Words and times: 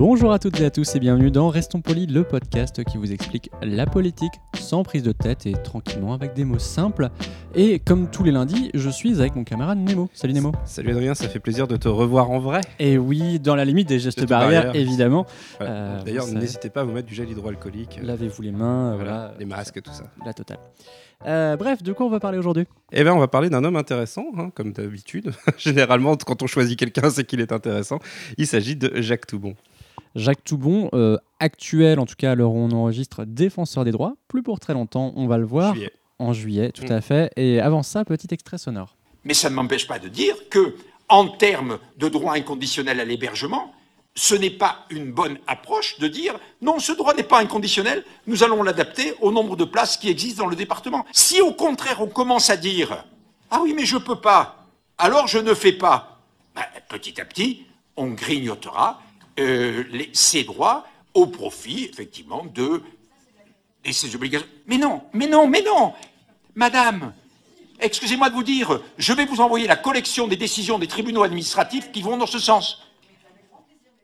Bonjour 0.00 0.32
à 0.32 0.38
toutes 0.38 0.58
et 0.60 0.64
à 0.64 0.70
tous 0.70 0.96
et 0.96 0.98
bienvenue 0.98 1.30
dans 1.30 1.50
Restons 1.50 1.82
Polis, 1.82 2.10
le 2.10 2.24
podcast 2.24 2.82
qui 2.84 2.96
vous 2.96 3.12
explique 3.12 3.50
la 3.60 3.84
politique 3.84 4.32
sans 4.58 4.82
prise 4.82 5.02
de 5.02 5.12
tête 5.12 5.44
et 5.44 5.52
tranquillement 5.52 6.14
avec 6.14 6.32
des 6.32 6.46
mots 6.46 6.58
simples. 6.58 7.10
Et 7.54 7.80
comme 7.80 8.10
tous 8.10 8.24
les 8.24 8.30
lundis, 8.30 8.70
je 8.72 8.88
suis 8.88 9.20
avec 9.20 9.36
mon 9.36 9.44
camarade 9.44 9.76
Nemo. 9.76 10.08
Salut 10.14 10.32
Nemo. 10.32 10.52
Salut 10.64 10.92
Adrien, 10.92 11.14
ça 11.14 11.28
fait 11.28 11.38
plaisir 11.38 11.68
de 11.68 11.76
te 11.76 11.86
revoir 11.86 12.30
en 12.30 12.38
vrai. 12.38 12.62
Et 12.78 12.96
oui, 12.96 13.40
dans 13.40 13.54
la 13.54 13.66
limite 13.66 13.90
des 13.90 13.98
gestes 13.98 14.26
barrières, 14.26 14.74
évidemment. 14.74 15.26
Voilà. 15.58 15.72
Euh, 15.74 16.02
D'ailleurs, 16.02 16.28
n'hésitez 16.28 16.70
pas 16.70 16.80
à 16.80 16.84
vous 16.84 16.92
mettre 16.92 17.06
du 17.06 17.14
gel 17.14 17.28
hydroalcoolique. 17.28 17.98
euh, 18.02 18.06
Lavez-vous 18.06 18.40
les 18.40 18.52
mains, 18.52 18.94
voilà, 18.94 19.10
voilà. 19.10 19.34
les 19.38 19.44
masques, 19.44 19.82
tout 19.82 19.92
ça. 19.92 20.04
La 20.24 20.32
totale. 20.32 20.60
Euh, 21.26 21.58
bref, 21.58 21.82
de 21.82 21.92
quoi 21.92 22.06
on 22.06 22.10
va 22.10 22.20
parler 22.20 22.38
aujourd'hui? 22.38 22.64
Eh 22.92 23.02
bien, 23.02 23.12
on 23.12 23.18
va 23.18 23.28
parler 23.28 23.50
d'un 23.50 23.62
homme 23.64 23.76
intéressant, 23.76 24.24
hein, 24.38 24.48
comme 24.54 24.72
d'habitude. 24.72 25.34
Généralement, 25.58 26.16
quand 26.16 26.42
on 26.42 26.46
choisit 26.46 26.78
quelqu'un, 26.78 27.10
c'est 27.10 27.24
qu'il 27.24 27.42
est 27.42 27.52
intéressant. 27.52 27.98
Il 28.38 28.46
s'agit 28.46 28.76
de 28.76 29.02
Jacques 29.02 29.26
Toubon. 29.26 29.54
Jacques 30.14 30.42
Toubon, 30.44 30.88
euh, 30.92 31.16
actuel 31.38 32.00
en 32.00 32.06
tout 32.06 32.14
cas 32.18 32.32
à 32.32 32.34
l'heure 32.34 32.52
où 32.52 32.58
on 32.58 32.70
enregistre, 32.72 33.24
défenseur 33.24 33.84
des 33.84 33.92
droits, 33.92 34.14
plus 34.28 34.42
pour 34.42 34.58
très 34.60 34.72
longtemps, 34.74 35.12
on 35.16 35.26
va 35.26 35.38
le 35.38 35.44
voir 35.46 35.74
Juillet. 35.74 35.92
en 36.18 36.32
juillet, 36.32 36.72
tout 36.72 36.84
Mm. 36.84 36.92
à 36.92 37.00
fait. 37.00 37.32
Et 37.36 37.60
avant 37.60 37.82
ça, 37.82 38.04
petit 38.04 38.28
extrait 38.32 38.58
sonore. 38.58 38.96
Mais 39.24 39.34
ça 39.34 39.50
ne 39.50 39.54
m'empêche 39.54 39.86
pas 39.86 39.98
de 39.98 40.08
dire 40.08 40.34
que, 40.50 40.74
en 41.08 41.28
termes 41.28 41.78
de 41.98 42.08
droit 42.08 42.34
inconditionnel 42.34 43.00
à 43.00 43.04
l'hébergement, 43.04 43.72
ce 44.16 44.34
n'est 44.34 44.50
pas 44.50 44.84
une 44.90 45.12
bonne 45.12 45.38
approche 45.46 45.98
de 46.00 46.08
dire 46.08 46.38
non, 46.60 46.78
ce 46.80 46.92
droit 46.92 47.14
n'est 47.14 47.22
pas 47.22 47.40
inconditionnel, 47.40 48.04
nous 48.26 48.42
allons 48.42 48.62
l'adapter 48.62 49.14
au 49.20 49.30
nombre 49.30 49.56
de 49.56 49.64
places 49.64 49.96
qui 49.96 50.08
existent 50.08 50.42
dans 50.44 50.50
le 50.50 50.56
département. 50.56 51.04
Si 51.12 51.40
au 51.40 51.52
contraire 51.52 52.00
on 52.00 52.08
commence 52.08 52.50
à 52.50 52.56
dire 52.56 53.04
ah 53.50 53.60
oui, 53.62 53.72
mais 53.76 53.84
je 53.84 53.96
peux 53.98 54.20
pas, 54.20 54.66
alors 54.98 55.26
je 55.28 55.38
ne 55.38 55.54
fais 55.54 55.72
pas, 55.72 56.20
ben, 56.56 56.62
petit 56.88 57.20
à 57.20 57.24
petit, 57.24 57.64
on 57.96 58.08
grignotera 58.08 59.00
euh, 59.40 59.84
les- 59.90 60.10
ces 60.12 60.44
droits 60.44 60.86
au 61.14 61.26
profit, 61.26 61.84
effectivement, 61.90 62.44
de 62.44 62.82
et 63.84 63.92
ses 63.92 64.14
obligations. 64.14 64.46
Mais 64.66 64.76
non, 64.78 65.02
mais 65.12 65.26
non, 65.26 65.46
mais 65.48 65.62
non, 65.62 65.94
madame, 66.54 67.14
excusez-moi 67.80 68.28
de 68.28 68.34
vous 68.34 68.42
dire, 68.42 68.80
je 68.98 69.12
vais 69.14 69.24
vous 69.24 69.40
envoyer 69.40 69.66
la 69.66 69.76
collection 69.76 70.28
des 70.28 70.36
décisions 70.36 70.78
des 70.78 70.86
tribunaux 70.86 71.22
administratifs 71.22 71.90
qui 71.90 72.02
vont 72.02 72.16
dans 72.18 72.26
ce 72.26 72.38
sens. 72.38 72.82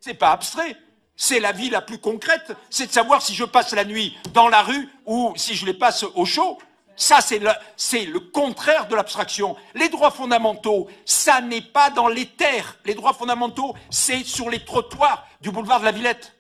C'est 0.01 0.15
pas 0.15 0.31
abstrait. 0.33 0.77
C'est 1.19 1.41
la 1.41 1.53
vie 1.53 1.71
la 1.71 1.81
plus 1.81 1.99
concrète. 1.99 2.53
C'est 2.71 2.87
de 2.89 2.93
savoir 2.93 3.23
si 3.23 3.35
je 3.35 3.45
passe 3.45 3.73
la 3.73 3.85
nuit 3.85 4.17
dans 4.35 4.49
la 4.49 4.63
rue 4.63 4.89
ou 5.07 5.33
si 5.37 5.55
je 5.55 5.65
les 5.65 5.73
passe 5.75 6.05
au 6.15 6.25
chaud. 6.27 6.59
Ça, 6.97 7.19
c'est 7.21 7.39
le, 7.39 8.21
contraire 8.21 8.89
de 8.89 8.97
l'abstraction. 8.97 9.57
Les 9.75 9.89
droits 9.89 10.11
fondamentaux, 10.11 10.89
ça 11.05 11.41
n'est 11.41 11.61
pas 11.61 11.91
dans 11.91 12.09
les 12.09 12.27
terres. 12.27 12.79
Les 12.85 12.95
droits 12.95 13.13
fondamentaux, 13.13 13.75
c'est 13.91 14.25
sur 14.25 14.49
les 14.49 14.65
trottoirs 14.65 15.27
du 15.43 15.51
boulevard 15.51 15.81
de 15.81 15.85
la 15.85 15.93
Villette. 15.93 16.36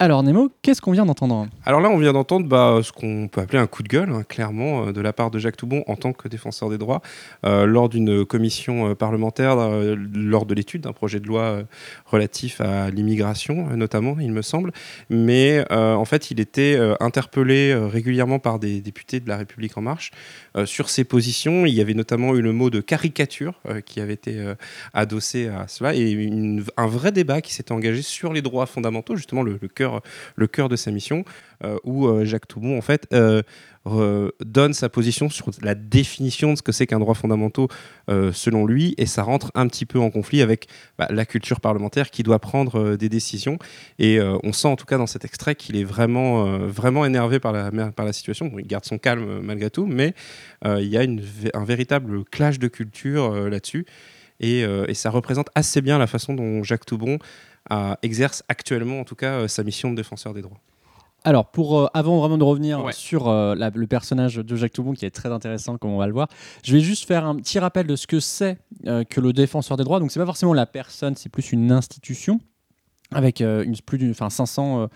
Alors 0.00 0.22
Nemo, 0.22 0.48
qu'est-ce 0.62 0.80
qu'on 0.80 0.92
vient 0.92 1.06
d'entendre 1.06 1.48
Alors 1.66 1.80
là, 1.80 1.90
on 1.90 1.98
vient 1.98 2.12
d'entendre 2.12 2.46
bah, 2.46 2.78
ce 2.84 2.92
qu'on 2.92 3.26
peut 3.26 3.40
appeler 3.40 3.58
un 3.58 3.66
coup 3.66 3.82
de 3.82 3.88
gueule, 3.88 4.10
hein, 4.10 4.22
clairement, 4.22 4.86
euh, 4.86 4.92
de 4.92 5.00
la 5.00 5.12
part 5.12 5.32
de 5.32 5.40
Jacques 5.40 5.56
Toubon 5.56 5.82
en 5.88 5.96
tant 5.96 6.12
que 6.12 6.28
défenseur 6.28 6.70
des 6.70 6.78
droits, 6.78 7.02
euh, 7.44 7.66
lors 7.66 7.88
d'une 7.88 8.24
commission 8.24 8.90
euh, 8.90 8.94
parlementaire, 8.94 9.56
lors 9.56 10.46
de 10.46 10.54
l'étude 10.54 10.82
d'un 10.82 10.92
projet 10.92 11.18
de 11.18 11.26
loi 11.26 11.64
relatif 12.06 12.60
à 12.60 12.90
l'immigration, 12.90 13.76
notamment, 13.76 14.18
il 14.20 14.30
me 14.30 14.42
semble. 14.42 14.70
Mais 15.10 15.64
en 15.72 16.04
fait, 16.04 16.30
il 16.30 16.38
était 16.38 16.78
interpellé 17.00 17.74
régulièrement 17.74 18.38
par 18.38 18.58
des 18.58 18.80
députés 18.80 19.20
de 19.20 19.28
La 19.28 19.36
République 19.36 19.76
En 19.76 19.82
Marche 19.82 20.12
sur 20.64 20.90
ses 20.90 21.04
positions. 21.04 21.66
Il 21.66 21.74
y 21.74 21.80
avait 21.80 21.94
notamment 21.94 22.34
eu 22.34 22.42
le 22.42 22.52
mot 22.52 22.70
de 22.70 22.80
caricature 22.80 23.60
qui 23.84 24.00
avait 24.00 24.14
été 24.14 24.54
adossé 24.94 25.48
à 25.48 25.66
cela 25.68 25.94
et 25.94 26.30
un 26.76 26.86
vrai 26.86 27.12
débat 27.12 27.40
qui 27.40 27.52
s'était 27.52 27.72
engagé 27.72 28.02
sur 28.02 28.32
les 28.32 28.42
droits 28.42 28.66
fondamentaux, 28.66 29.16
justement 29.16 29.42
le 29.42 29.58
cœur 29.68 29.87
le 30.36 30.46
cœur 30.46 30.68
de 30.68 30.76
sa 30.76 30.90
mission, 30.90 31.24
euh, 31.64 31.76
où 31.82 32.06
euh, 32.06 32.24
Jacques 32.24 32.46
Toubon 32.46 32.78
en 32.78 32.80
fait 32.82 33.08
euh, 33.12 33.42
donne 34.44 34.74
sa 34.74 34.88
position 34.88 35.28
sur 35.28 35.50
la 35.60 35.74
définition 35.74 36.52
de 36.52 36.58
ce 36.58 36.62
que 36.62 36.70
c'est 36.70 36.86
qu'un 36.86 37.00
droit 37.00 37.14
fondamental 37.14 37.66
selon 38.32 38.66
lui, 38.66 38.94
et 38.98 39.06
ça 39.06 39.22
rentre 39.22 39.50
un 39.54 39.66
petit 39.66 39.86
peu 39.86 39.98
en 39.98 40.10
conflit 40.10 40.42
avec 40.42 40.68
bah, 40.98 41.08
la 41.10 41.24
culture 41.24 41.60
parlementaire 41.60 42.10
qui 42.10 42.22
doit 42.22 42.38
prendre 42.38 42.96
des 42.96 43.08
décisions. 43.08 43.58
Et 43.98 44.20
on 44.20 44.52
sent 44.52 44.68
en 44.68 44.76
tout 44.76 44.84
cas 44.84 44.98
dans 44.98 45.06
cet 45.06 45.24
extrait 45.24 45.54
qu'il 45.54 45.76
est 45.76 45.84
vraiment, 45.84 46.58
vraiment 46.66 47.06
énervé 47.06 47.40
par 47.40 47.52
la, 47.52 48.12
situation. 48.12 48.52
Il 48.58 48.66
garde 48.66 48.84
son 48.84 48.98
calme 48.98 49.40
malgré 49.40 49.70
tout, 49.70 49.86
mais 49.86 50.12
il 50.66 50.88
y 50.88 50.98
a 50.98 51.06
un 51.54 51.64
véritable 51.64 52.24
clash 52.24 52.58
de 52.58 52.68
culture 52.68 53.48
là-dessus. 53.48 53.86
Et, 54.40 54.64
euh, 54.64 54.84
et 54.88 54.94
ça 54.94 55.10
représente 55.10 55.48
assez 55.54 55.80
bien 55.80 55.98
la 55.98 56.06
façon 56.06 56.34
dont 56.34 56.62
Jacques 56.62 56.86
Toubon 56.86 57.18
euh, 57.72 57.94
exerce 58.02 58.42
actuellement, 58.48 59.00
en 59.00 59.04
tout 59.04 59.14
cas, 59.16 59.32
euh, 59.40 59.48
sa 59.48 59.62
mission 59.64 59.90
de 59.90 59.96
défenseur 59.96 60.32
des 60.34 60.42
droits. 60.42 60.60
Alors, 61.24 61.50
pour, 61.50 61.80
euh, 61.80 61.86
avant 61.94 62.18
vraiment 62.20 62.38
de 62.38 62.44
revenir 62.44 62.84
Ouais. 62.84 62.92
sur 62.92 63.28
euh, 63.28 63.54
la- 63.56 63.70
le 63.74 63.86
personnage 63.88 64.36
de 64.36 64.56
Jacques 64.56 64.72
Toubon, 64.72 64.92
qui 64.94 65.04
est 65.04 65.10
très 65.10 65.30
intéressant, 65.32 65.76
comme 65.76 65.90
on 65.90 65.98
va 65.98 66.06
le 66.06 66.12
voir, 66.12 66.28
je 66.62 66.72
vais 66.72 66.80
juste 66.80 67.06
faire 67.06 67.26
un 67.26 67.34
petit 67.36 67.58
rappel 67.58 67.86
de 67.88 67.96
ce 67.96 68.06
que 68.06 68.20
c'est 68.20 68.58
euh, 68.86 69.02
que 69.04 69.20
le 69.20 69.32
défenseur 69.32 69.76
des 69.76 69.82
droits. 69.84 69.98
Donc, 69.98 70.12
c'est 70.12 70.20
pas 70.20 70.26
forcément 70.26 70.54
la 70.54 70.64
personne, 70.66 71.16
c'est 71.16 71.28
plus 71.28 71.50
une 71.52 71.72
institution 71.72 72.40
avec 73.12 73.40
euh, 73.40 73.64
plus, 73.86 73.96
d'une- 73.98 74.10
enfin, 74.10 74.28
500, 74.30 74.82
euh, 74.82 74.86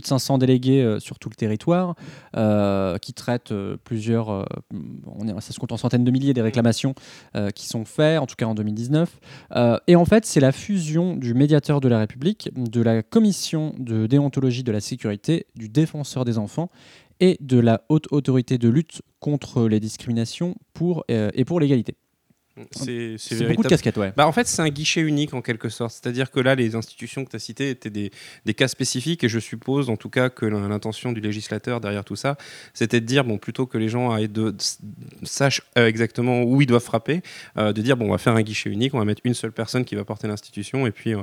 de 0.00 0.06
500 0.06 0.38
délégués 0.38 0.82
euh, 0.82 1.00
sur 1.00 1.18
tout 1.18 1.28
le 1.30 1.34
territoire, 1.34 1.94
qui 3.00 3.12
traitent 3.14 3.52
plusieurs, 3.84 4.46
est, 4.72 5.40
ça 5.40 5.52
se 5.52 5.58
compte 5.58 5.72
en 5.72 5.76
centaines 5.76 6.04
de 6.04 6.10
milliers 6.10 6.34
des 6.34 6.42
réclamations 6.42 6.94
qui 7.54 7.66
sont 7.66 7.84
faites, 7.84 8.18
en 8.18 8.26
tout 8.26 8.34
cas 8.36 8.46
en 8.46 8.54
2019. 8.54 9.18
Euh, 9.56 9.78
et 9.86 9.96
en 9.96 10.04
fait, 10.04 10.24
c'est 10.26 10.40
la 10.40 10.52
fusion 10.52 11.16
du 11.16 11.34
médiateur 11.34 11.80
de 11.80 11.88
la 11.88 11.98
République, 11.98 12.50
de 12.56 12.82
la 12.82 13.02
commission 13.02 13.74
de 13.78 14.06
déontologie 14.06 14.62
de 14.62 14.72
la 14.72 14.80
sécurité, 14.80 15.46
du 15.56 15.68
défenseur 15.68 16.24
des 16.24 16.38
enfants 16.38 16.70
et 17.20 17.36
de 17.40 17.58
la 17.58 17.82
haute 17.88 18.06
autorité 18.10 18.58
de 18.58 18.68
lutte 18.68 19.02
contre 19.20 19.68
les 19.68 19.80
discriminations 19.80 20.56
pour, 20.74 21.04
et 21.08 21.44
pour 21.44 21.60
l'égalité. 21.60 21.96
C'est 22.70 23.16
beaucoup 23.48 23.62
de 23.62 23.68
casquettes, 23.68 23.96
ouais. 23.96 24.12
Bah, 24.16 24.26
en 24.26 24.32
fait, 24.32 24.46
c'est 24.46 24.60
un 24.62 24.68
guichet 24.68 25.00
unique 25.00 25.32
en 25.34 25.40
quelque 25.40 25.68
sorte. 25.68 25.92
C'est-à-dire 25.92 26.30
que 26.30 26.38
là, 26.40 26.54
les 26.54 26.74
institutions 26.74 27.24
que 27.24 27.30
tu 27.30 27.36
as 27.36 27.38
citées 27.38 27.70
étaient 27.70 27.90
des, 27.90 28.10
des 28.44 28.54
cas 28.54 28.68
spécifiques 28.68 29.24
et 29.24 29.28
je 29.28 29.38
suppose 29.38 29.88
en 29.88 29.96
tout 29.96 30.10
cas 30.10 30.28
que 30.28 30.44
l'intention 30.44 31.12
du 31.12 31.20
législateur 31.20 31.80
derrière 31.80 32.04
tout 32.04 32.16
ça, 32.16 32.36
c'était 32.74 33.00
de 33.00 33.06
dire, 33.06 33.24
bon, 33.24 33.38
plutôt 33.38 33.66
que 33.66 33.78
les 33.78 33.88
gens 33.88 34.18
de, 34.18 34.26
de- 34.26 34.54
sachent 35.22 35.62
euh, 35.78 35.86
exactement 35.86 36.42
où 36.42 36.60
ils 36.60 36.66
doivent 36.66 36.82
frapper, 36.82 37.22
euh, 37.56 37.72
de 37.72 37.80
dire, 37.80 37.96
bon, 37.96 38.08
on 38.08 38.12
va 38.12 38.18
faire 38.18 38.34
un 38.34 38.42
guichet 38.42 38.70
unique, 38.70 38.92
on 38.94 38.98
va 38.98 39.04
mettre 39.04 39.22
une 39.24 39.34
seule 39.34 39.52
personne 39.52 39.84
qui 39.84 39.94
va 39.94 40.04
porter 40.04 40.28
l'institution 40.28 40.86
et 40.86 40.90
puis 40.90 41.14
euh, 41.14 41.22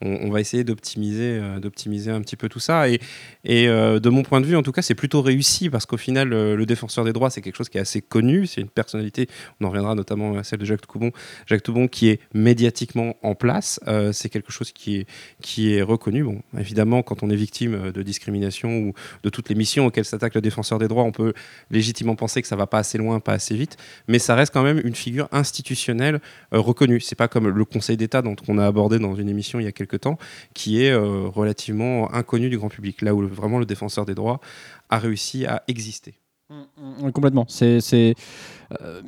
on, 0.00 0.30
va 0.30 0.40
essayer 0.40 0.64
d'optimiser 0.64 1.38
euh, 1.40 1.58
d'optimiser 1.58 2.10
un 2.10 2.20
petit 2.20 2.36
peu 2.36 2.48
tout 2.48 2.60
ça. 2.60 2.88
Et, 2.88 3.00
euh, 3.48 3.98
de 4.00 4.08
mon 4.08 4.22
point 4.22 4.40
de 4.40 4.46
vue, 4.46 4.56
en 4.56 4.62
tout 4.62 4.72
cas, 4.72 4.82
c'est 4.82 4.94
plutôt 4.94 5.22
réussi 5.22 5.70
parce 5.70 5.86
qu'au 5.86 5.96
final, 5.96 6.32
euh, 6.32 6.56
le 6.56 6.66
défenseur 6.66 7.04
des 7.04 7.12
droits, 7.12 7.30
c'est 7.30 7.40
quelque 7.40 7.56
chose 7.56 7.68
qui 7.68 7.78
est 7.78 7.80
assez 7.80 8.00
connu. 8.00 8.46
C'est 8.46 8.60
une 8.60 8.68
personnalité, 8.68 9.28
on 9.60 9.66
en 9.66 9.68
reviendra 9.68 9.94
notamment 9.94 10.36
à 10.36 10.44
celle 10.44 10.60
de 10.60 10.64
Jacques 10.64 10.86
Toubon, 10.86 11.10
Jacques 11.46 11.62
Toubon 11.62 11.88
qui 11.88 12.08
est 12.08 12.20
médiatiquement 12.34 13.16
en 13.22 13.34
place. 13.34 13.80
C'est 14.12 14.28
quelque 14.28 14.52
chose 14.52 14.72
qui 14.72 14.96
est, 14.96 15.06
qui 15.42 15.72
est 15.72 15.82
reconnu. 15.82 16.22
Bon, 16.22 16.42
évidemment, 16.58 17.02
quand 17.02 17.22
on 17.22 17.30
est 17.30 17.36
victime 17.36 17.92
de 17.92 18.02
discrimination 18.02 18.78
ou 18.78 18.92
de 19.22 19.28
toutes 19.30 19.48
les 19.48 19.54
missions 19.54 19.86
auxquelles 19.86 20.04
s'attaque 20.04 20.34
le 20.34 20.40
défenseur 20.40 20.78
des 20.78 20.88
droits, 20.88 21.04
on 21.04 21.12
peut 21.12 21.32
légitimement 21.70 22.16
penser 22.16 22.42
que 22.42 22.48
ça 22.48 22.56
va 22.56 22.66
pas 22.66 22.78
assez 22.78 22.98
loin, 22.98 23.20
pas 23.20 23.32
assez 23.32 23.54
vite, 23.54 23.76
mais 24.06 24.18
ça 24.18 24.34
reste 24.34 24.52
quand 24.52 24.62
même 24.62 24.80
une 24.84 24.94
figure 24.94 25.28
institutionnelle 25.32 26.20
euh, 26.52 26.60
reconnue. 26.60 27.00
C'est 27.00 27.14
pas 27.14 27.28
comme 27.28 27.48
le 27.48 27.64
Conseil 27.64 27.96
d'État 27.96 28.22
dont 28.22 28.36
on 28.48 28.58
a 28.58 28.66
abordé 28.66 28.98
dans 28.98 29.14
une 29.14 29.28
émission 29.28 29.60
il 29.60 29.64
y 29.64 29.66
a 29.66 29.72
quelques 29.72 29.87
temps, 29.96 30.18
qui 30.54 30.82
est 30.82 30.90
euh, 30.90 31.28
relativement 31.28 32.12
inconnu 32.12 32.50
du 32.50 32.58
grand 32.58 32.68
public. 32.68 33.02
Là 33.02 33.14
où 33.14 33.26
vraiment 33.26 33.58
le 33.58 33.66
défenseur 33.66 34.04
des 34.04 34.14
droits 34.14 34.40
a 34.90 34.98
réussi 34.98 35.46
à 35.46 35.62
exister. 35.68 36.14
Oui, 36.50 37.12
complètement. 37.12 37.44
C'est, 37.48 38.14
euh, 38.80 39.02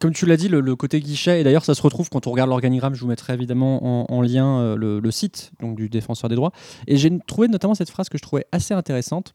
comme 0.00 0.14
tu 0.14 0.24
l'as 0.24 0.38
dit, 0.38 0.48
le, 0.48 0.76
côté 0.76 1.00
guichet, 1.00 1.40
et 1.40 1.44
d'ailleurs 1.44 1.64
ça 1.64 1.74
se 1.74 1.82
retrouve 1.82 2.08
quand 2.08 2.26
on 2.26 2.30
regarde 2.30 2.48
l'organigramme, 2.48 2.94
je 2.94 3.00
vous 3.02 3.06
mettrai 3.06 3.34
évidemment 3.34 3.84
en, 3.84 4.06
en 4.08 4.22
lien 4.22 4.60
euh, 4.60 4.76
le, 4.76 5.00
le 5.00 5.10
site 5.10 5.52
donc, 5.60 5.76
du 5.76 5.90
défenseur 5.90 6.30
des 6.30 6.36
droits. 6.36 6.52
Et 6.86 6.96
j'ai 6.96 7.10
trouvé 7.26 7.48
notamment 7.48 7.74
cette 7.74 7.90
phrase 7.90 8.08
que 8.08 8.16
je 8.16 8.22
trouvais 8.22 8.46
assez 8.50 8.72
intéressante. 8.72 9.34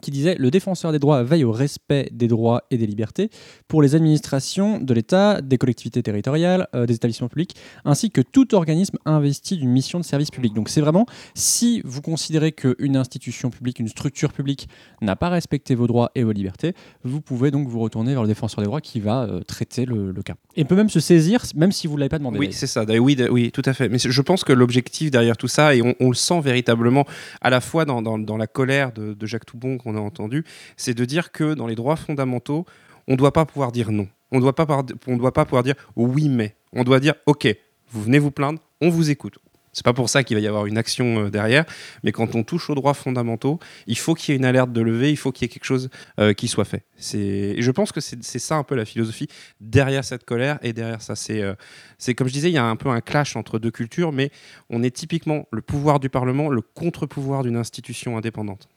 Qui 0.00 0.10
disait 0.10 0.36
Le 0.38 0.50
défenseur 0.50 0.92
des 0.92 0.98
droits 0.98 1.22
veille 1.22 1.44
au 1.44 1.52
respect 1.52 2.08
des 2.12 2.28
droits 2.28 2.62
et 2.70 2.78
des 2.78 2.86
libertés 2.86 3.28
pour 3.68 3.82
les 3.82 3.94
administrations 3.94 4.78
de 4.80 4.94
l'État, 4.94 5.40
des 5.42 5.58
collectivités 5.58 6.02
territoriales, 6.02 6.68
euh, 6.74 6.86
des 6.86 6.94
établissements 6.94 7.28
publics, 7.28 7.54
ainsi 7.84 8.10
que 8.10 8.20
tout 8.20 8.54
organisme 8.54 8.96
investi 9.04 9.56
d'une 9.56 9.70
mission 9.70 9.98
de 9.98 10.04
service 10.04 10.30
public. 10.30 10.54
Donc 10.54 10.68
c'est 10.68 10.80
vraiment, 10.80 11.06
si 11.34 11.82
vous 11.84 12.00
considérez 12.02 12.52
qu'une 12.52 12.96
institution 12.96 13.50
publique, 13.50 13.78
une 13.80 13.88
structure 13.88 14.32
publique 14.32 14.68
n'a 15.00 15.16
pas 15.16 15.28
respecté 15.28 15.74
vos 15.74 15.86
droits 15.86 16.10
et 16.14 16.22
vos 16.22 16.32
libertés, 16.32 16.74
vous 17.04 17.20
pouvez 17.20 17.50
donc 17.50 17.68
vous 17.68 17.80
retourner 17.80 18.12
vers 18.12 18.22
le 18.22 18.28
défenseur 18.28 18.60
des 18.60 18.66
droits 18.66 18.80
qui 18.80 19.00
va 19.00 19.24
euh, 19.24 19.40
traiter 19.40 19.84
le, 19.84 20.12
le 20.12 20.22
cas. 20.22 20.34
Et 20.56 20.64
peut 20.64 20.76
même 20.76 20.88
se 20.90 21.00
saisir, 21.00 21.42
même 21.54 21.72
si 21.72 21.86
vous 21.86 21.94
ne 21.94 22.00
l'avez 22.00 22.08
pas 22.10 22.18
demandé. 22.18 22.38
Oui, 22.38 22.48
c'est 22.52 22.66
ça. 22.66 22.84
Oui, 22.88 23.16
oui, 23.30 23.50
tout 23.52 23.62
à 23.64 23.72
fait. 23.72 23.88
Mais 23.88 23.98
je 23.98 24.22
pense 24.22 24.44
que 24.44 24.52
l'objectif 24.52 25.10
derrière 25.10 25.36
tout 25.36 25.48
ça, 25.48 25.74
et 25.74 25.82
on, 25.82 25.94
on 26.00 26.08
le 26.08 26.14
sent 26.14 26.40
véritablement 26.40 27.04
à 27.40 27.50
la 27.50 27.60
fois 27.60 27.84
dans, 27.84 28.02
dans- 28.02 28.18
dans 28.18 28.36
la 28.36 28.46
colère 28.46 28.92
de, 28.92 29.14
de 29.14 29.26
Jacques 29.26 29.46
Toubon 29.46 29.78
qu'on 29.82 29.96
a 29.96 30.00
entendu, 30.00 30.44
c'est 30.76 30.94
de 30.94 31.04
dire 31.04 31.32
que 31.32 31.54
dans 31.54 31.66
les 31.66 31.74
droits 31.74 31.96
fondamentaux, 31.96 32.64
on 33.08 33.12
ne 33.12 33.16
doit 33.16 33.32
pas 33.32 33.44
pouvoir 33.44 33.72
dire 33.72 33.90
non. 33.90 34.08
On 34.30 34.36
ne 34.36 34.40
doit 34.40 34.52
doit 34.52 35.32
pas 35.32 35.44
pouvoir 35.44 35.62
dire 35.62 35.74
oui, 35.96 36.28
mais. 36.28 36.56
On 36.72 36.84
doit 36.84 37.00
dire 37.00 37.14
ok, 37.26 37.54
vous 37.90 38.02
venez 38.02 38.18
vous 38.18 38.30
plaindre, 38.30 38.60
on 38.80 38.88
vous 38.88 39.10
écoute. 39.10 39.38
C'est 39.72 39.84
pas 39.84 39.94
pour 39.94 40.10
ça 40.10 40.22
qu'il 40.22 40.36
va 40.36 40.40
y 40.42 40.46
avoir 40.46 40.66
une 40.66 40.76
action 40.76 41.24
euh, 41.24 41.30
derrière, 41.30 41.64
mais 42.02 42.12
quand 42.12 42.34
on 42.34 42.42
touche 42.42 42.68
aux 42.68 42.74
droits 42.74 42.94
fondamentaux, 42.94 43.58
il 43.86 43.96
faut 43.96 44.14
qu'il 44.14 44.32
y 44.32 44.34
ait 44.34 44.38
une 44.38 44.44
alerte 44.44 44.70
de 44.72 44.82
levée, 44.82 45.10
il 45.10 45.16
faut 45.16 45.32
qu'il 45.32 45.44
y 45.44 45.46
ait 45.46 45.48
quelque 45.48 45.64
chose 45.64 45.88
euh, 46.20 46.34
qui 46.34 46.46
soit 46.46 46.66
fait. 46.66 46.84
Et 47.14 47.60
je 47.62 47.70
pense 47.70 47.90
que 47.90 48.00
c'est 48.00 48.38
ça 48.38 48.56
un 48.56 48.64
peu 48.64 48.74
la 48.74 48.84
philosophie 48.84 49.28
derrière 49.60 50.04
cette 50.04 50.24
colère 50.24 50.58
et 50.62 50.72
derrière 50.72 51.00
ça. 51.00 51.14
Euh, 51.30 51.54
c'est 51.98 52.14
comme 52.14 52.28
je 52.28 52.32
disais, 52.34 52.50
il 52.50 52.54
y 52.54 52.58
a 52.58 52.64
un 52.64 52.76
peu 52.76 52.90
un 52.90 53.00
clash 53.00 53.34
entre 53.34 53.58
deux 53.58 53.70
cultures, 53.70 54.12
mais 54.12 54.30
on 54.68 54.82
est 54.82 54.94
typiquement 54.94 55.46
le 55.50 55.62
pouvoir 55.62 56.00
du 56.00 56.10
Parlement, 56.10 56.50
le 56.50 56.60
contre-pouvoir 56.60 57.42
d'une 57.42 57.56
institution 57.56 58.18
indépendante. 58.18 58.68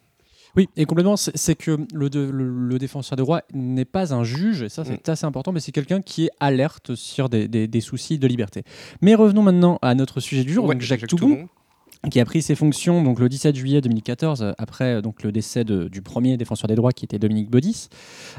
Oui, 0.55 0.69
et 0.77 0.85
complètement, 0.85 1.15
c'est 1.17 1.55
que 1.55 1.77
le, 1.93 2.09
de- 2.09 2.29
le- 2.31 2.49
le 2.67 2.77
défenseur 2.79 3.15
des 3.17 3.23
droits 3.23 3.41
n'est 3.53 3.85
pas 3.85 4.13
un 4.13 4.23
juge, 4.23 4.61
et 4.63 4.69
ça 4.69 4.83
Mm. 4.83 4.85
c'est 4.85 5.09
assez 5.09 5.25
important, 5.25 5.51
mais 5.51 5.59
c'est 5.59 5.71
quelqu'un 5.71 6.01
qui 6.01 6.25
est 6.25 6.31
alerte 6.39 6.95
sur 6.95 7.29
des, 7.29 7.47
des- 7.47 7.67
des 7.67 7.81
soucis 7.81 8.17
de 8.19 8.27
liberté. 8.27 8.63
Mais 9.01 9.15
revenons 9.15 9.41
maintenant 9.43 9.79
à 9.81 9.95
notre 9.95 10.19
sujet 10.19 10.43
du 10.43 10.53
jour, 10.53 10.65
Ouais, 10.65 10.75
donc 10.75 10.81
Jacques, 10.81 11.07
Toubon, 11.07 11.47
qui 12.11 12.19
a 12.19 12.25
pris 12.25 12.41
ses 12.41 12.55
fonctions 12.55 13.03
donc, 13.03 13.19
le 13.19 13.27
17 13.29 13.55
juillet 13.55 13.81
2014, 13.81 14.41
euh, 14.43 14.51
après 14.57 14.95
euh, 14.95 15.01
donc, 15.01 15.23
le 15.23 15.31
décès 15.31 15.63
de- 15.63 15.87
du 15.87 16.01
premier 16.01 16.37
défenseur 16.37 16.67
des 16.67 16.75
droits 16.75 16.91
qui 16.91 17.05
était 17.05 17.19
Dominique 17.19 17.49
Baudis. 17.49 17.89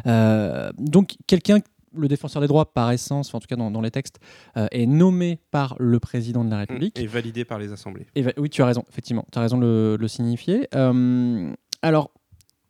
Euh, 0.06 0.70
donc 0.78 1.16
quelqu'un 1.26 1.58
le 1.98 2.08
défenseur 2.08 2.42
des 2.42 2.48
droits, 2.48 2.74
par 2.74 2.92
essence, 2.92 3.28
enfin, 3.28 3.38
en 3.38 3.40
tout 3.40 3.46
cas 3.46 3.56
dans, 3.56 3.70
dans 3.70 3.80
les 3.80 3.90
textes, 3.90 4.18
euh, 4.58 4.66
est 4.70 4.84
nommé 4.84 5.38
par 5.50 5.76
le 5.78 5.98
président 5.98 6.44
de 6.44 6.50
la 6.50 6.58
République. 6.58 6.98
Et 7.00 7.06
validé 7.06 7.46
par 7.46 7.58
les 7.58 7.72
assemblées. 7.72 8.06
Et 8.14 8.22
oui, 8.36 8.50
tu 8.50 8.60
as 8.60 8.66
raison, 8.66 8.84
effectivement, 8.90 9.24
tu 9.32 9.38
as 9.38 9.40
raison 9.42 9.56
de 9.56 9.62
le, 9.62 9.96
le 9.98 10.08
signifier. 10.08 10.68
Euh, 10.74 11.54
alors, 11.86 12.10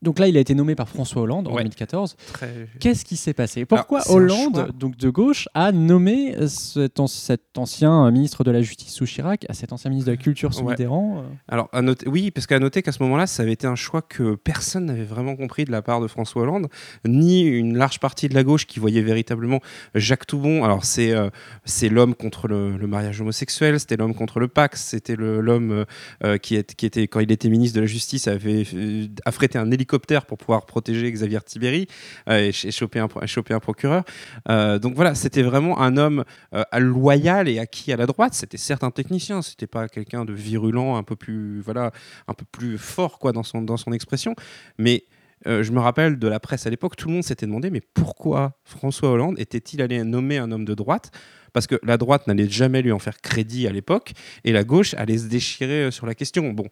donc 0.03 0.19
là, 0.19 0.29
il 0.29 0.37
a 0.37 0.41
été 0.41 0.55
nommé 0.55 0.75
par 0.75 0.89
François 0.89 1.23
Hollande 1.23 1.49
en 1.49 1.53
Ouais. 1.53 1.63
2014. 1.63 2.17
Très... 2.33 2.69
Qu'est-ce 2.81 3.05
qui 3.05 3.17
s'est 3.17 3.33
passé? 3.35 3.65
Pourquoi 3.65 4.03
Hollande, 4.11 4.71
donc 4.79 4.97
de 4.97 5.09
gauche, 5.11 5.49
a 5.55 5.73
nommé 5.73 6.37
euh, 6.37 6.47
cet, 6.49 7.01
an- 7.01 7.07
cet 7.07 7.57
ancien 7.59 8.07
euh, 8.07 8.11
ministre 8.11 8.45
de 8.45 8.51
la 8.51 8.63
Justice 8.63 8.93
sous 8.93 9.07
Chirac 9.07 9.47
à 9.49 9.55
cet 9.55 9.73
ancien 9.73 9.89
ministre 9.91 10.09
de 10.11 10.17
la 10.17 10.23
Culture 10.23 10.53
sous 10.55 10.63
Ouais. 10.65 10.73
Mitterrand 10.73 11.19
euh? 11.19 11.23
Alors, 11.49 11.69
à 11.73 11.83
noter, 11.83 12.09
oui, 12.09 12.31
parce 12.31 12.47
qu'à 12.47 12.59
noter 12.59 12.83
qu'à 12.83 12.93
ce 12.93 13.03
moment-là, 13.03 13.27
ça 13.27 13.43
avait 13.43 13.53
été 13.53 13.67
un 13.67 13.75
choix 13.75 14.03
que 14.03 14.35
personne 14.35 14.85
n'avait 14.87 15.05
vraiment 15.05 15.35
compris 15.35 15.65
de 15.65 15.73
la 15.73 15.83
part 15.83 16.01
de 16.01 16.07
François 16.07 16.43
Hollande, 16.43 16.67
ni 17.07 17.43
une 17.43 17.77
large 17.77 17.99
partie 17.99 18.29
de 18.29 18.35
la 18.35 18.45
gauche 18.45 18.67
qui 18.67 18.79
voyait 18.81 19.03
véritablement 19.03 19.61
Jacques 19.95 20.27
Toubon. 20.27 20.63
Alors, 20.65 20.85
c'est 20.85 21.13
euh, 21.13 21.31
c'est 21.65 21.89
l'homme 21.89 22.15
contre 22.15 22.49
le, 22.49 22.77
le 22.77 22.87
mariage 22.87 23.21
homosexuel, 23.21 23.81
c'était 23.81 23.97
l'homme 23.97 24.15
contre 24.15 24.41
le 24.41 24.49
Pax, 24.49 24.83
c'était 24.83 25.17
l'homme 25.17 25.71
euh, 25.73 25.85
euh, 26.25 26.39
qui, 26.39 26.55
est- 26.57 26.75
qui 26.75 26.87
était, 26.87 27.09
quand 27.09 27.21
il 27.21 27.33
était 27.33 27.49
ministre 27.49 27.77
de 27.77 27.81
la 27.81 27.87
Justice, 27.87 28.29
avait 28.29 28.65
euh, 28.75 29.07
affrété 29.25 29.59
un 29.59 29.71
hélicoptère 29.71 29.96
pour 30.27 30.39
pouvoir 30.39 30.67
protéger 30.67 31.11
Xavier 31.11 31.41
Tibéri 31.41 31.87
euh, 32.29 32.39
et, 32.39 32.53
ch- 32.53 32.67
et 32.67 32.71
choper, 32.71 32.99
un, 32.99 33.09
choper 33.27 33.55
un 33.55 33.61
procureur. 33.61 34.05
Euh, 34.49 34.79
donc 34.79 34.95
voilà, 34.95 35.15
c'était 35.15 35.43
vraiment 35.43 35.81
un 35.81 35.97
homme 35.97 36.25
euh, 36.55 36.63
loyal 36.79 37.49
et 37.49 37.59
acquis 37.59 37.93
à 37.93 37.97
la 37.97 38.07
droite. 38.07 38.35
C'était 38.35 38.57
certes 38.59 38.85
un 38.85 38.91
technicien, 38.91 39.43
c'était 39.43 39.67
pas 39.67 39.89
quelqu'un 39.89 40.25
de 40.25 40.33
virulent, 40.33 40.97
un 40.97 41.03
peu 41.03 41.17
plus 41.17 41.61
voilà, 41.61 41.93
un 42.29 42.35
peu 42.35 42.45
plus 42.51 42.79
fort 42.79 43.19
quoi 43.19 43.33
dans 43.33 43.43
son 43.43 43.63
dans 43.63 43.77
son 43.77 43.93
expression. 43.93 44.35
Mais 44.79 45.05
euh, 45.47 45.63
je 45.63 45.73
me 45.73 45.81
rappelle 45.81 46.19
de 46.19 46.29
la 46.29 46.41
presse 46.41 46.67
à 46.67 46.71
l'époque, 46.71 46.97
tout 46.97 47.09
le 47.09 47.15
monde 47.15 47.25
s'était 47.25 47.47
demandé 47.47 47.71
mais 47.71 47.83
pourquoi 47.95 48.59
François 48.65 49.11
Hollande 49.11 49.39
était-il 49.39 49.83
allé 49.83 50.03
nommer 50.03 50.39
un 50.39 50.51
homme 50.51 50.65
de 50.65 50.75
droite? 50.75 51.11
Parce 51.53 51.67
que 51.67 51.79
la 51.83 51.97
droite 51.97 52.27
n'allait 52.27 52.49
jamais 52.49 52.83
lui 52.83 52.93
en 52.93 52.99
faire 52.99 53.21
crédit 53.21 53.67
à 53.67 53.73
l'époque 53.73 54.13
et 54.45 54.53
la 54.53 54.65
gauche 54.65 54.95
allait 54.95 55.19
se 55.19 55.27
déchirer 55.27 55.85
euh, 55.85 55.91
sur 55.91 56.07
la 56.07 56.15
question. 56.15 56.51
Bon, 56.53 56.67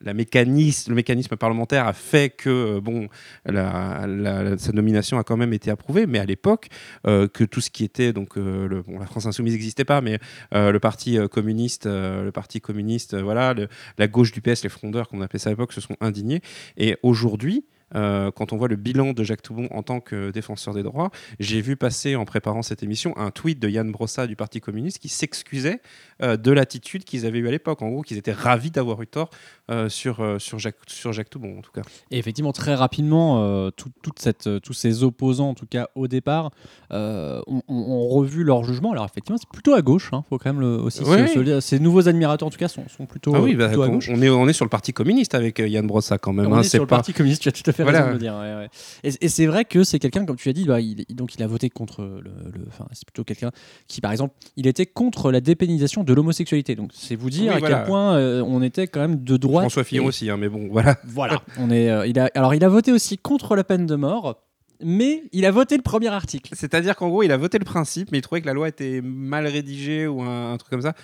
le 0.00 0.12
mécanisme 0.12 1.36
parlementaire 1.36 1.86
a 1.86 1.92
fait 1.92 2.30
que 2.30 2.76
euh, 2.76 2.80
bon, 2.80 3.08
sa 3.46 4.72
nomination 4.72 5.18
a 5.18 5.24
quand 5.24 5.36
même 5.36 5.52
été 5.52 5.70
approuvée, 5.70 6.06
mais 6.06 6.18
à 6.18 6.24
l'époque, 6.24 6.68
que 7.04 7.44
tout 7.44 7.60
ce 7.60 7.70
qui 7.70 7.82
était 7.82 8.12
donc 8.12 8.36
la 8.36 9.06
France 9.06 9.26
insoumise 9.26 9.54
n'existait 9.54 9.84
pas, 9.84 10.00
mais 10.00 10.20
le 10.52 10.78
parti 10.78 11.18
communiste, 11.28 11.86
le 11.86 12.30
parti 12.30 12.60
communiste, 12.60 13.16
voilà, 13.16 13.56
la 13.98 14.06
gauche 14.06 14.30
du 14.30 14.40
PS, 14.40 14.62
les 14.62 14.68
frondeurs, 14.68 15.08
comme 15.08 15.18
on 15.18 15.22
appelait 15.22 15.40
ça 15.40 15.50
à 15.50 15.52
l'époque, 15.52 15.72
se 15.72 15.80
sont 15.80 15.96
indignés. 16.00 16.42
Et 16.76 16.96
aujourd'hui. 17.02 17.64
Euh, 17.94 18.30
quand 18.30 18.52
on 18.52 18.56
voit 18.56 18.68
le 18.68 18.76
bilan 18.76 19.12
de 19.12 19.24
Jacques 19.24 19.42
Toubon 19.42 19.68
en 19.70 19.82
tant 19.82 20.00
que 20.00 20.30
défenseur 20.30 20.74
des 20.74 20.82
droits, 20.82 21.10
j'ai 21.40 21.60
vu 21.60 21.76
passer 21.76 22.16
en 22.16 22.24
préparant 22.24 22.62
cette 22.62 22.82
émission 22.82 23.16
un 23.16 23.30
tweet 23.30 23.58
de 23.60 23.68
Yann 23.68 23.90
Brossa 23.90 24.26
du 24.26 24.36
Parti 24.36 24.60
communiste 24.60 24.98
qui 24.98 25.08
s'excusait 25.08 25.80
euh, 26.22 26.36
de 26.36 26.50
l'attitude 26.52 27.04
qu'ils 27.04 27.26
avaient 27.26 27.38
eue 27.38 27.48
à 27.48 27.50
l'époque. 27.50 27.82
En 27.82 27.88
gros, 27.90 28.02
qu'ils 28.02 28.18
étaient 28.18 28.32
ravis 28.32 28.70
d'avoir 28.70 29.00
eu 29.02 29.06
tort 29.06 29.30
euh, 29.70 29.88
sur, 29.88 30.36
sur, 30.38 30.58
Jacques, 30.58 30.76
sur 30.86 31.12
Jacques 31.12 31.30
Toubon, 31.30 31.58
en 31.58 31.62
tout 31.62 31.72
cas. 31.72 31.82
Et 32.10 32.18
effectivement, 32.18 32.52
très 32.52 32.74
rapidement, 32.74 33.70
tout- 33.72 33.90
toute 34.02 34.18
cette, 34.18 34.48
tous 34.62 34.72
ces 34.72 35.02
opposants, 35.02 35.50
en 35.50 35.54
tout 35.54 35.66
cas 35.66 35.88
au 35.94 36.08
départ, 36.08 36.50
ont, 36.90 38.08
revu 38.08 38.44
leur 38.44 38.64
jugement. 38.64 38.92
Alors 38.92 39.04
effectivement, 39.04 39.38
c'est 39.38 39.48
plutôt 39.48 39.74
à 39.74 39.82
gauche. 39.82 40.10
Il 40.12 40.20
faut 40.28 40.38
quand 40.38 40.52
même 40.52 40.60
le, 40.60 40.76
aussi 40.78 40.98
se- 41.04 41.08
Ouais. 41.08 41.60
Ces 41.60 41.78
nouveaux 41.80 42.08
admirateurs, 42.08 42.48
en 42.48 42.50
tout 42.50 42.58
cas, 42.58 42.68
sont, 42.68 42.88
sont 42.88 43.06
plutôt, 43.06 43.34
Ah 43.34 43.40
oui, 43.40 43.54
bah, 43.54 43.66
plutôt 43.68 43.82
à 43.82 43.88
on, 43.88 43.94
gauche. 43.94 44.08
on 44.12 44.20
est, 44.22 44.28
on 44.28 44.48
est 44.48 44.52
sur 44.52 44.64
le 44.64 44.68
Parti 44.70 44.92
communiste 44.92 45.34
avec 45.34 45.58
Yann 45.58 45.86
Brossa 45.86 46.18
quand 46.18 46.32
même. 46.32 46.46
On 46.52 46.56
hein, 46.56 46.60
est 46.60 46.68
sur 46.68 46.80
le 46.82 46.86
Parti 46.86 47.12
communiste, 47.12 47.42
tu 47.42 47.48
as 47.48 47.52
tout 47.52 47.68
à 47.68 47.72
fait 47.72 47.77
Voilà. 47.82 47.98
raison 48.00 48.08
de 48.08 48.12
le 48.14 48.18
dire. 48.20 48.34
ouais, 48.34 48.54
ouais. 48.54 48.68
Et, 49.04 49.12
et 49.24 49.28
c'est 49.28 49.46
vrai 49.46 49.64
que 49.64 49.84
c'est 49.84 49.98
quelqu'un, 49.98 50.24
comme 50.24 50.36
tu 50.36 50.48
as 50.48 50.52
dit, 50.52 50.64
bah, 50.64 50.80
il, 50.80 51.04
donc 51.10 51.34
il 51.34 51.42
a 51.42 51.46
voté 51.46 51.70
contre 51.70 52.02
le. 52.02 52.20
le- 52.20 52.64
Enfin, 52.68 52.86
c'est 52.92 53.04
plutôt 53.06 53.24
quelqu'un 53.24 53.50
qui, 53.86 54.00
par 54.00 54.12
exemple, 54.12 54.34
il 54.56 54.66
était 54.66 54.86
contre 54.86 55.30
la 55.32 55.40
dépénalisation 55.40 56.04
de 56.04 56.12
l'homosexualité. 56.12 56.74
Donc 56.76 56.90
c'est 56.94 57.16
vous 57.16 57.30
dire 57.30 57.50
Oui, 57.52 57.56
à 57.56 57.58
voilà. 57.58 57.76
quel 57.78 57.86
point 57.86 58.16
euh, 58.16 58.42
on 58.46 58.62
était 58.62 58.86
quand 58.86 59.00
même 59.00 59.22
de 59.24 59.36
droite. 59.36 59.64
François 59.64 59.84
Fillon 59.84 60.04
et- 60.04 60.08
aussi, 60.08 60.30
hein, 60.30 60.36
mais 60.36 60.48
bon, 60.48 60.68
voilà. 60.70 60.96
Voilà. 61.04 61.42
On 61.58 61.70
est, 61.70 61.90
euh, 61.90 62.06
il 62.06 62.18
a, 62.18 62.30
alors 62.34 62.54
il 62.54 62.64
a 62.64 62.68
voté 62.68 62.92
aussi 62.92 63.18
contre 63.18 63.56
la 63.56 63.64
peine 63.64 63.86
de 63.86 63.94
mort, 63.96 64.36
mais 64.82 65.22
il 65.32 65.44
a 65.46 65.50
voté 65.50 65.76
le 65.76 65.82
premier 65.82 66.08
article. 66.08 66.52
C'est-à-dire 66.56 66.94
qu'en 66.96 67.08
gros, 67.08 67.22
il 67.22 67.32
a 67.32 67.36
voté 67.36 67.58
le 67.58 67.64
principe, 67.64 68.12
mais 68.12 68.18
il 68.18 68.22
trouvait 68.22 68.40
que 68.40 68.46
la 68.46 68.52
loi 68.54 68.68
était 68.68 69.00
mal 69.02 69.46
rédigée 69.46 70.06
ou 70.06 70.22
un, 70.22 70.52
un 70.52 70.56
truc 70.56 70.70
comme 70.70 70.82
ça. 70.82 70.94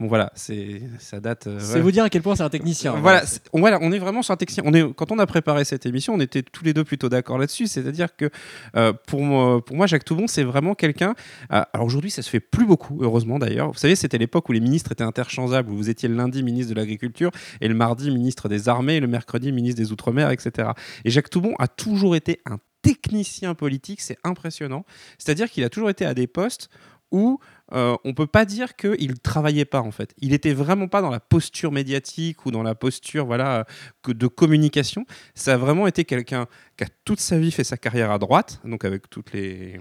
Bon, 0.00 0.06
voilà, 0.08 0.32
c'est 0.34 0.80
ça 0.98 1.20
date. 1.20 1.46
euh, 1.46 1.58
C'est 1.60 1.74
ouais. 1.74 1.80
vous 1.82 1.90
dire 1.92 2.04
à 2.04 2.08
quel 2.08 2.22
point 2.22 2.34
c'est 2.34 2.42
un 2.42 2.48
technicien. 2.48 2.92
Voilà, 2.92 3.22
on, 3.52 3.60
voilà, 3.60 3.78
on 3.82 3.92
est 3.92 3.98
vraiment 3.98 4.22
sur 4.22 4.32
un 4.32 4.38
technicien. 4.38 4.62
On 4.66 4.72
est, 4.72 4.94
quand 4.94 5.12
on 5.12 5.18
a 5.18 5.26
préparé 5.26 5.64
cette 5.66 5.84
émission, 5.84 6.14
on 6.14 6.20
était 6.20 6.42
tous 6.42 6.64
les 6.64 6.72
deux 6.72 6.84
plutôt 6.84 7.10
d'accord 7.10 7.36
là-dessus. 7.36 7.66
C'est-à-dire 7.66 8.16
que 8.16 8.30
euh, 8.76 8.94
pour, 9.06 9.20
moi, 9.20 9.62
pour 9.62 9.76
moi, 9.76 9.86
Jacques 9.86 10.06
Toubon, 10.06 10.26
c'est 10.26 10.42
vraiment 10.42 10.74
quelqu'un. 10.74 11.14
euh, 11.52 11.62
alors 11.74 11.86
aujourd'hui, 11.86 12.10
ça 12.10 12.22
se 12.22 12.30
fait 12.30 12.40
plus 12.40 12.64
beaucoup, 12.64 12.98
heureusement 13.02 13.38
d'ailleurs. 13.38 13.68
Vous 13.72 13.78
savez, 13.78 13.94
c'était 13.94 14.16
l'époque 14.16 14.48
où 14.48 14.52
les 14.52 14.60
ministres 14.60 14.90
étaient 14.90 15.04
interchangeables, 15.04 15.70
où 15.70 15.76
vous 15.76 15.90
étiez 15.90 16.08
le 16.08 16.14
lundi 16.16 16.42
ministre 16.42 16.72
de 16.72 16.80
l'Agriculture 16.80 17.30
et 17.60 17.68
le 17.68 17.74
mardi 17.74 18.10
ministre 18.10 18.48
des 18.48 18.70
Armées, 18.70 18.96
et 18.96 19.00
le 19.00 19.06
mercredi 19.06 19.52
ministre 19.52 19.80
des 19.82 19.92
Outre-mer, 19.92 20.30
etc. 20.30 20.70
Et 21.04 21.10
Jacques 21.10 21.28
Toubon 21.28 21.54
a 21.58 21.68
toujours 21.68 22.16
été 22.16 22.40
un 22.46 22.56
technicien 22.80 23.54
politique, 23.54 24.00
c'est 24.00 24.16
impressionnant. 24.24 24.86
C'est-à-dire 25.18 25.50
qu'il 25.50 25.62
a 25.64 25.68
toujours 25.68 25.90
été 25.90 26.06
à 26.06 26.14
des 26.14 26.26
postes 26.26 26.70
où 27.10 27.38
euh, 27.72 27.96
on 28.04 28.14
peut 28.14 28.26
pas 28.26 28.44
dire 28.44 28.76
qu'il 28.76 29.18
travaillait 29.20 29.64
pas 29.64 29.80
en 29.80 29.90
fait. 29.90 30.14
Il 30.18 30.32
était 30.32 30.52
vraiment 30.52 30.88
pas 30.88 31.02
dans 31.02 31.10
la 31.10 31.20
posture 31.20 31.72
médiatique 31.72 32.46
ou 32.46 32.50
dans 32.50 32.62
la 32.62 32.74
posture 32.74 33.26
voilà 33.26 33.66
de 34.06 34.26
communication. 34.26 35.04
Ça 35.34 35.54
a 35.54 35.56
vraiment 35.56 35.86
été 35.86 36.04
quelqu'un 36.04 36.46
qui 36.76 36.84
a 36.84 36.88
toute 37.04 37.20
sa 37.20 37.38
vie 37.38 37.50
fait 37.52 37.64
sa 37.64 37.76
carrière 37.76 38.10
à 38.10 38.18
droite, 38.18 38.60
donc 38.64 38.84
avec 38.84 39.08
toutes 39.10 39.32
les 39.32 39.80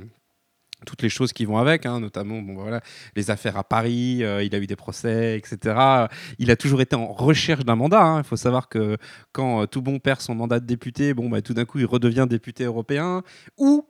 toutes 0.85 1.01
les 1.01 1.09
choses 1.09 1.33
qui 1.33 1.45
vont 1.45 1.57
avec, 1.57 1.85
hein, 1.85 1.99
notamment 1.99 2.41
bon, 2.41 2.55
voilà, 2.55 2.81
les 3.15 3.31
affaires 3.31 3.57
à 3.57 3.63
Paris, 3.63 4.23
euh, 4.23 4.43
il 4.43 4.55
a 4.55 4.59
eu 4.59 4.67
des 4.67 4.75
procès, 4.75 5.37
etc. 5.37 6.07
Il 6.37 6.51
a 6.51 6.55
toujours 6.55 6.81
été 6.81 6.95
en 6.95 7.07
recherche 7.11 7.65
d'un 7.65 7.75
mandat. 7.75 8.01
hein. 8.01 8.19
Il 8.19 8.23
faut 8.23 8.37
savoir 8.37 8.69
que 8.69 8.97
quand 9.33 9.61
euh, 9.61 9.65
Toubon 9.65 9.99
perd 9.99 10.21
son 10.21 10.35
mandat 10.35 10.59
de 10.59 10.65
député, 10.65 11.13
bon, 11.13 11.29
bah, 11.29 11.41
tout 11.41 11.53
d'un 11.53 11.65
coup, 11.65 11.79
il 11.79 11.85
redevient 11.85 12.27
député 12.29 12.63
européen, 12.63 13.23
ou 13.57 13.88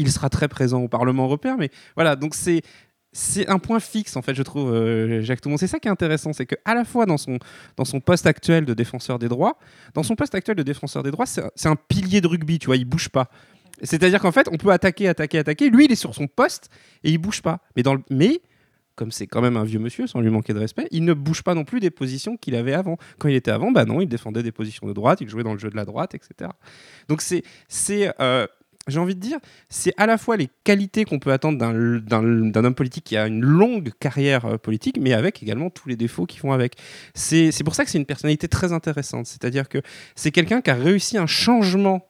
il 0.00 0.10
sera 0.10 0.28
très 0.28 0.48
présent 0.48 0.82
au 0.82 0.88
Parlement 0.88 1.24
européen. 1.24 1.56
Mais 1.58 1.70
voilà, 1.94 2.16
donc 2.16 2.34
c'est 2.34 2.62
c'est 3.12 3.48
un 3.48 3.58
point 3.58 3.80
fixe 3.80 4.16
en 4.16 4.22
fait, 4.22 4.34
je 4.34 4.42
trouve, 4.42 4.72
euh, 4.72 5.20
Jacques 5.22 5.40
Toubon. 5.40 5.56
C'est 5.56 5.66
ça 5.66 5.80
qui 5.80 5.88
est 5.88 5.90
intéressant, 5.90 6.32
c'est 6.32 6.46
que 6.46 6.54
à 6.64 6.74
la 6.74 6.84
fois 6.84 7.06
dans 7.06 7.18
son 7.18 7.38
dans 7.76 7.84
son 7.84 8.00
poste 8.00 8.26
actuel 8.26 8.64
de 8.64 8.74
défenseur 8.74 9.18
des 9.18 9.28
droits, 9.28 9.58
dans 9.94 10.02
son 10.02 10.14
poste 10.14 10.34
actuel 10.34 10.56
de 10.56 10.62
défenseur 10.62 11.02
des 11.02 11.10
droits, 11.10 11.26
c'est 11.26 11.42
c'est 11.54 11.68
un 11.68 11.76
pilier 11.76 12.20
de 12.20 12.28
rugby, 12.28 12.58
tu 12.58 12.66
vois, 12.66 12.76
il 12.76 12.84
bouge 12.84 13.08
pas. 13.08 13.28
C'est-à-dire 13.82 14.20
qu'en 14.20 14.32
fait, 14.32 14.46
on 14.52 14.58
peut 14.58 14.70
attaquer, 14.70 15.08
attaquer, 15.08 15.38
attaquer. 15.38 15.70
Lui, 15.70 15.86
il 15.86 15.92
est 15.92 15.96
sur 15.96 16.14
son 16.14 16.26
poste 16.26 16.68
et 17.02 17.10
il 17.10 17.18
bouge 17.18 17.40
pas. 17.40 17.60
Mais 17.76 17.82
dans 17.82 17.94
le 17.94 18.02
mais 18.10 18.42
comme 19.00 19.12
c'est 19.12 19.26
quand 19.26 19.40
même 19.40 19.56
un 19.56 19.64
vieux 19.64 19.78
monsieur, 19.78 20.06
sans 20.06 20.20
lui 20.20 20.28
manquer 20.28 20.52
de 20.52 20.58
respect, 20.58 20.86
il 20.90 21.06
ne 21.06 21.14
bouge 21.14 21.42
pas 21.42 21.54
non 21.54 21.64
plus 21.64 21.80
des 21.80 21.90
positions 21.90 22.36
qu'il 22.36 22.54
avait 22.54 22.74
avant. 22.74 22.98
Quand 23.18 23.28
il 23.28 23.34
était 23.34 23.50
avant, 23.50 23.72
bah 23.72 23.86
non, 23.86 24.02
il 24.02 24.08
défendait 24.08 24.42
des 24.42 24.52
positions 24.52 24.86
de 24.86 24.92
droite, 24.92 25.22
il 25.22 25.28
jouait 25.30 25.42
dans 25.42 25.54
le 25.54 25.58
jeu 25.58 25.70
de 25.70 25.76
la 25.76 25.86
droite, 25.86 26.14
etc. 26.14 26.50
Donc 27.08 27.22
c'est, 27.22 27.42
c'est, 27.66 28.12
euh, 28.20 28.46
j'ai 28.90 28.98
envie 28.98 29.14
de 29.14 29.20
dire, 29.20 29.38
c'est 29.68 29.92
à 29.96 30.06
la 30.06 30.18
fois 30.18 30.36
les 30.36 30.48
qualités 30.64 31.04
qu'on 31.04 31.18
peut 31.18 31.32
attendre 31.32 31.58
d'un, 31.58 32.64
homme 32.64 32.74
politique 32.74 33.04
qui 33.04 33.16
a 33.16 33.26
une 33.26 33.42
longue 33.42 33.92
carrière 34.00 34.44
euh, 34.44 34.58
politique, 34.58 34.98
mais 35.00 35.12
avec 35.12 35.42
également 35.42 35.70
tous 35.70 35.88
les 35.88 35.96
défauts 35.96 36.26
qui 36.26 36.38
vont 36.40 36.52
avec. 36.52 36.76
C'est 37.14 37.64
pour 37.64 37.74
ça 37.74 37.84
que 37.84 37.90
c'est 37.90 37.98
une 37.98 38.06
personnalité 38.06 38.48
très 38.48 38.72
intéressante. 38.72 39.26
C'est-à-dire 39.26 39.68
que 39.68 39.78
c'est 40.14 40.30
quelqu'un 40.30 40.60
qui 40.60 40.70
a 40.70 40.74
réussi 40.74 41.18
un 41.18 41.26
changement 41.26 42.06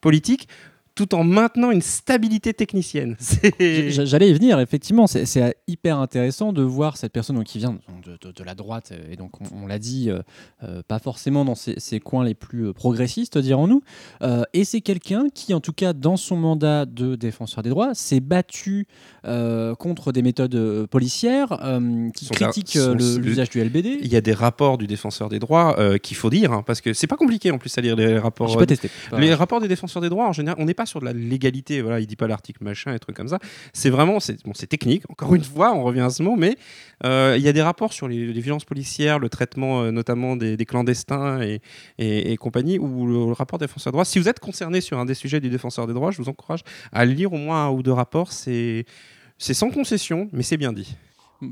politique 0.00 0.48
tout 0.94 1.14
en 1.14 1.24
maintenant 1.24 1.70
une 1.70 1.82
stabilité 1.82 2.54
technicienne. 2.54 3.16
J'allais 3.60 4.30
y 4.30 4.34
venir, 4.34 4.60
effectivement, 4.60 5.06
c'est- 5.06 5.56
hyper 5.66 5.98
intéressant 5.98 6.52
de 6.52 6.62
voir 6.62 6.96
cette 6.96 7.12
personne 7.12 7.42
qui 7.44 7.58
vient 7.58 7.78
de, 8.04 8.44
la 8.44 8.54
droite, 8.54 8.92
euh, 8.92 9.12
et 9.12 9.16
donc 9.16 9.32
on, 9.52 9.66
l'a 9.66 9.78
dit, 9.78 10.10
euh, 10.10 10.20
euh, 10.62 10.82
pas 10.86 10.98
forcément 10.98 11.44
dans 11.44 11.54
ces 11.54 12.00
coins 12.00 12.24
les 12.24 12.34
plus 12.34 12.72
progressistes, 12.72 13.38
dirons-nous, 13.38 13.82
et 14.52 14.64
c'est 14.64 14.80
quelqu'un 14.80 15.28
qui, 15.32 15.54
en 15.54 15.60
tout 15.60 15.72
cas, 15.72 15.92
dans 15.92 16.16
son 16.16 16.36
mandat 16.36 16.86
de 16.86 17.14
défenseur 17.16 17.62
des 17.62 17.70
droits, 17.70 17.94
s'est 17.94 18.20
battu 18.20 18.86
euh, 19.24 19.74
contre 19.74 20.12
des 20.12 20.22
méthodes 20.22 20.54
euh, 20.54 20.86
policières, 20.86 21.58
euh, 21.64 22.10
qui 22.10 22.28
critiquent 22.28 22.78
l'usage 23.18 23.50
du 23.50 23.60
LBD. 23.62 23.98
Il 24.02 24.12
y 24.12 24.16
a 24.16 24.20
des 24.20 24.32
rapports 24.32 24.78
du 24.78 24.86
défenseur 24.86 25.28
des 25.28 25.38
droits 25.38 25.76
qu'il 26.02 26.16
faut 26.16 26.30
dire, 26.30 26.52
hein, 26.52 26.62
parce 26.66 26.80
que 26.80 26.92
c'est 26.92 27.06
pas 27.06 27.16
compliqué 27.16 27.50
en 27.50 27.58
plus 27.58 27.76
à 27.78 27.80
lire 27.80 27.96
les 27.96 28.18
rapports. 28.18 28.56
Pas 28.56 28.66
testé. 28.66 28.90
Pas- 29.10 29.18
Les 29.20 29.34
rapports 29.34 29.60
des 29.60 29.68
défenseurs 29.68 30.02
des 30.02 30.08
droits, 30.08 30.26
en 30.28 30.32
général, 30.32 30.56
on 30.60 30.64
n'est 30.64 30.74
pas 30.74 30.86
sur 30.86 31.00
de 31.00 31.04
la 31.04 31.12
légalité. 31.12 31.82
Voilà, 31.82 32.00
il 32.00 32.06
dit 32.06 32.16
pas 32.16 32.26
l'article 32.26 32.64
machin 32.64 32.94
et 32.94 32.98
trucs 32.98 33.16
comme 33.16 33.28
ça. 33.28 33.38
C'est 33.72 33.90
vraiment, 33.90 34.20
c'est 34.20 34.42
bon, 34.44 34.52
technique. 34.52 35.02
Encore 35.10 35.34
une 35.34 35.44
fois, 35.44 35.72
on 35.74 35.82
revient 35.82 36.00
à 36.00 36.10
ce 36.10 36.22
mot, 36.22 36.36
mais 36.36 36.56
il 37.04 37.42
y 37.42 37.48
a 37.48 37.52
des 37.52 37.62
rapports 37.62 37.92
sur 37.92 38.08
les, 38.08 38.32
les 38.32 38.40
violences 38.40 38.64
policières, 38.64 39.18
le 39.18 39.28
traitement 39.28 39.90
notamment 39.92 40.36
des, 40.36 40.56
des 40.56 40.64
clandestins 40.66 41.40
et, 41.42 41.60
et, 41.98 42.32
et 42.32 42.36
compagnie, 42.36 42.78
ou 42.78 43.06
le, 43.06 43.26
le 43.26 43.32
rapport 43.32 43.58
des 43.58 43.66
défenseurs 43.66 43.92
des 43.92 43.96
droits. 43.96 44.04
Si 44.04 44.18
vous 44.18 44.28
êtes 44.28 44.40
concerné 44.40 44.80
sur 44.80 44.98
un 44.98 45.04
des 45.04 45.14
sujets 45.14 45.40
du 45.40 45.48
défenseur 45.50 45.86
des 45.86 45.92
droits, 45.94 46.10
je 46.10 46.18
vous 46.22 46.28
encourage 46.28 46.60
à 46.92 47.04
lire 47.04 47.32
au 47.32 47.36
moins 47.36 47.66
un 47.66 47.70
ou 47.70 47.82
deux 47.82 47.92
rapports. 47.92 48.32
C'est 48.32 48.84
c'est 49.42 49.54
sans 49.54 49.70
concession, 49.70 50.28
mais 50.32 50.44
c'est 50.44 50.56
bien 50.56 50.72
dit. 50.72 50.96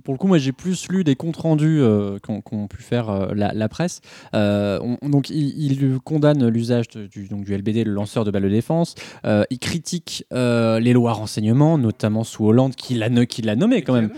Pour 0.05 0.15
le 0.15 0.19
coup, 0.19 0.27
moi, 0.27 0.39
j'ai 0.39 0.53
plus 0.53 0.89
lu 0.89 1.05
des 1.05 1.17
comptes 1.17 1.37
rendus 1.37 1.81
euh, 1.81 2.19
qu'ont 2.21 2.67
pu 2.69 2.83
faire 2.83 3.11
euh, 3.11 3.33
la, 3.35 3.53
la 3.53 3.69
presse. 3.69 4.01
Euh, 4.35 4.79
on- 5.03 5.09
donc, 5.09 5.31
il, 5.31 5.61
il 5.63 5.99
condamne 6.01 6.47
l'usage 6.49 6.89
du, 6.89 7.29
donc, 7.29 7.45
du 7.45 7.55
LBD, 7.57 7.85
le 7.85 7.93
lanceur 7.93 8.25
de 8.25 8.31
balles 8.31 8.45
de 8.45 8.49
défense. 8.49 8.95
Euh, 9.25 9.45
il 9.51 9.59
critique 9.59 10.25
les 10.33 10.93
lois 10.93 11.13
renseignement, 11.13 11.79
notamment 11.79 12.25
sous 12.25 12.45
Hollande, 12.47 12.75
qui 12.77 12.95
l'a 12.95 13.09
nommé 13.11 13.83
quand 13.83 13.95
même. 13.95 14.11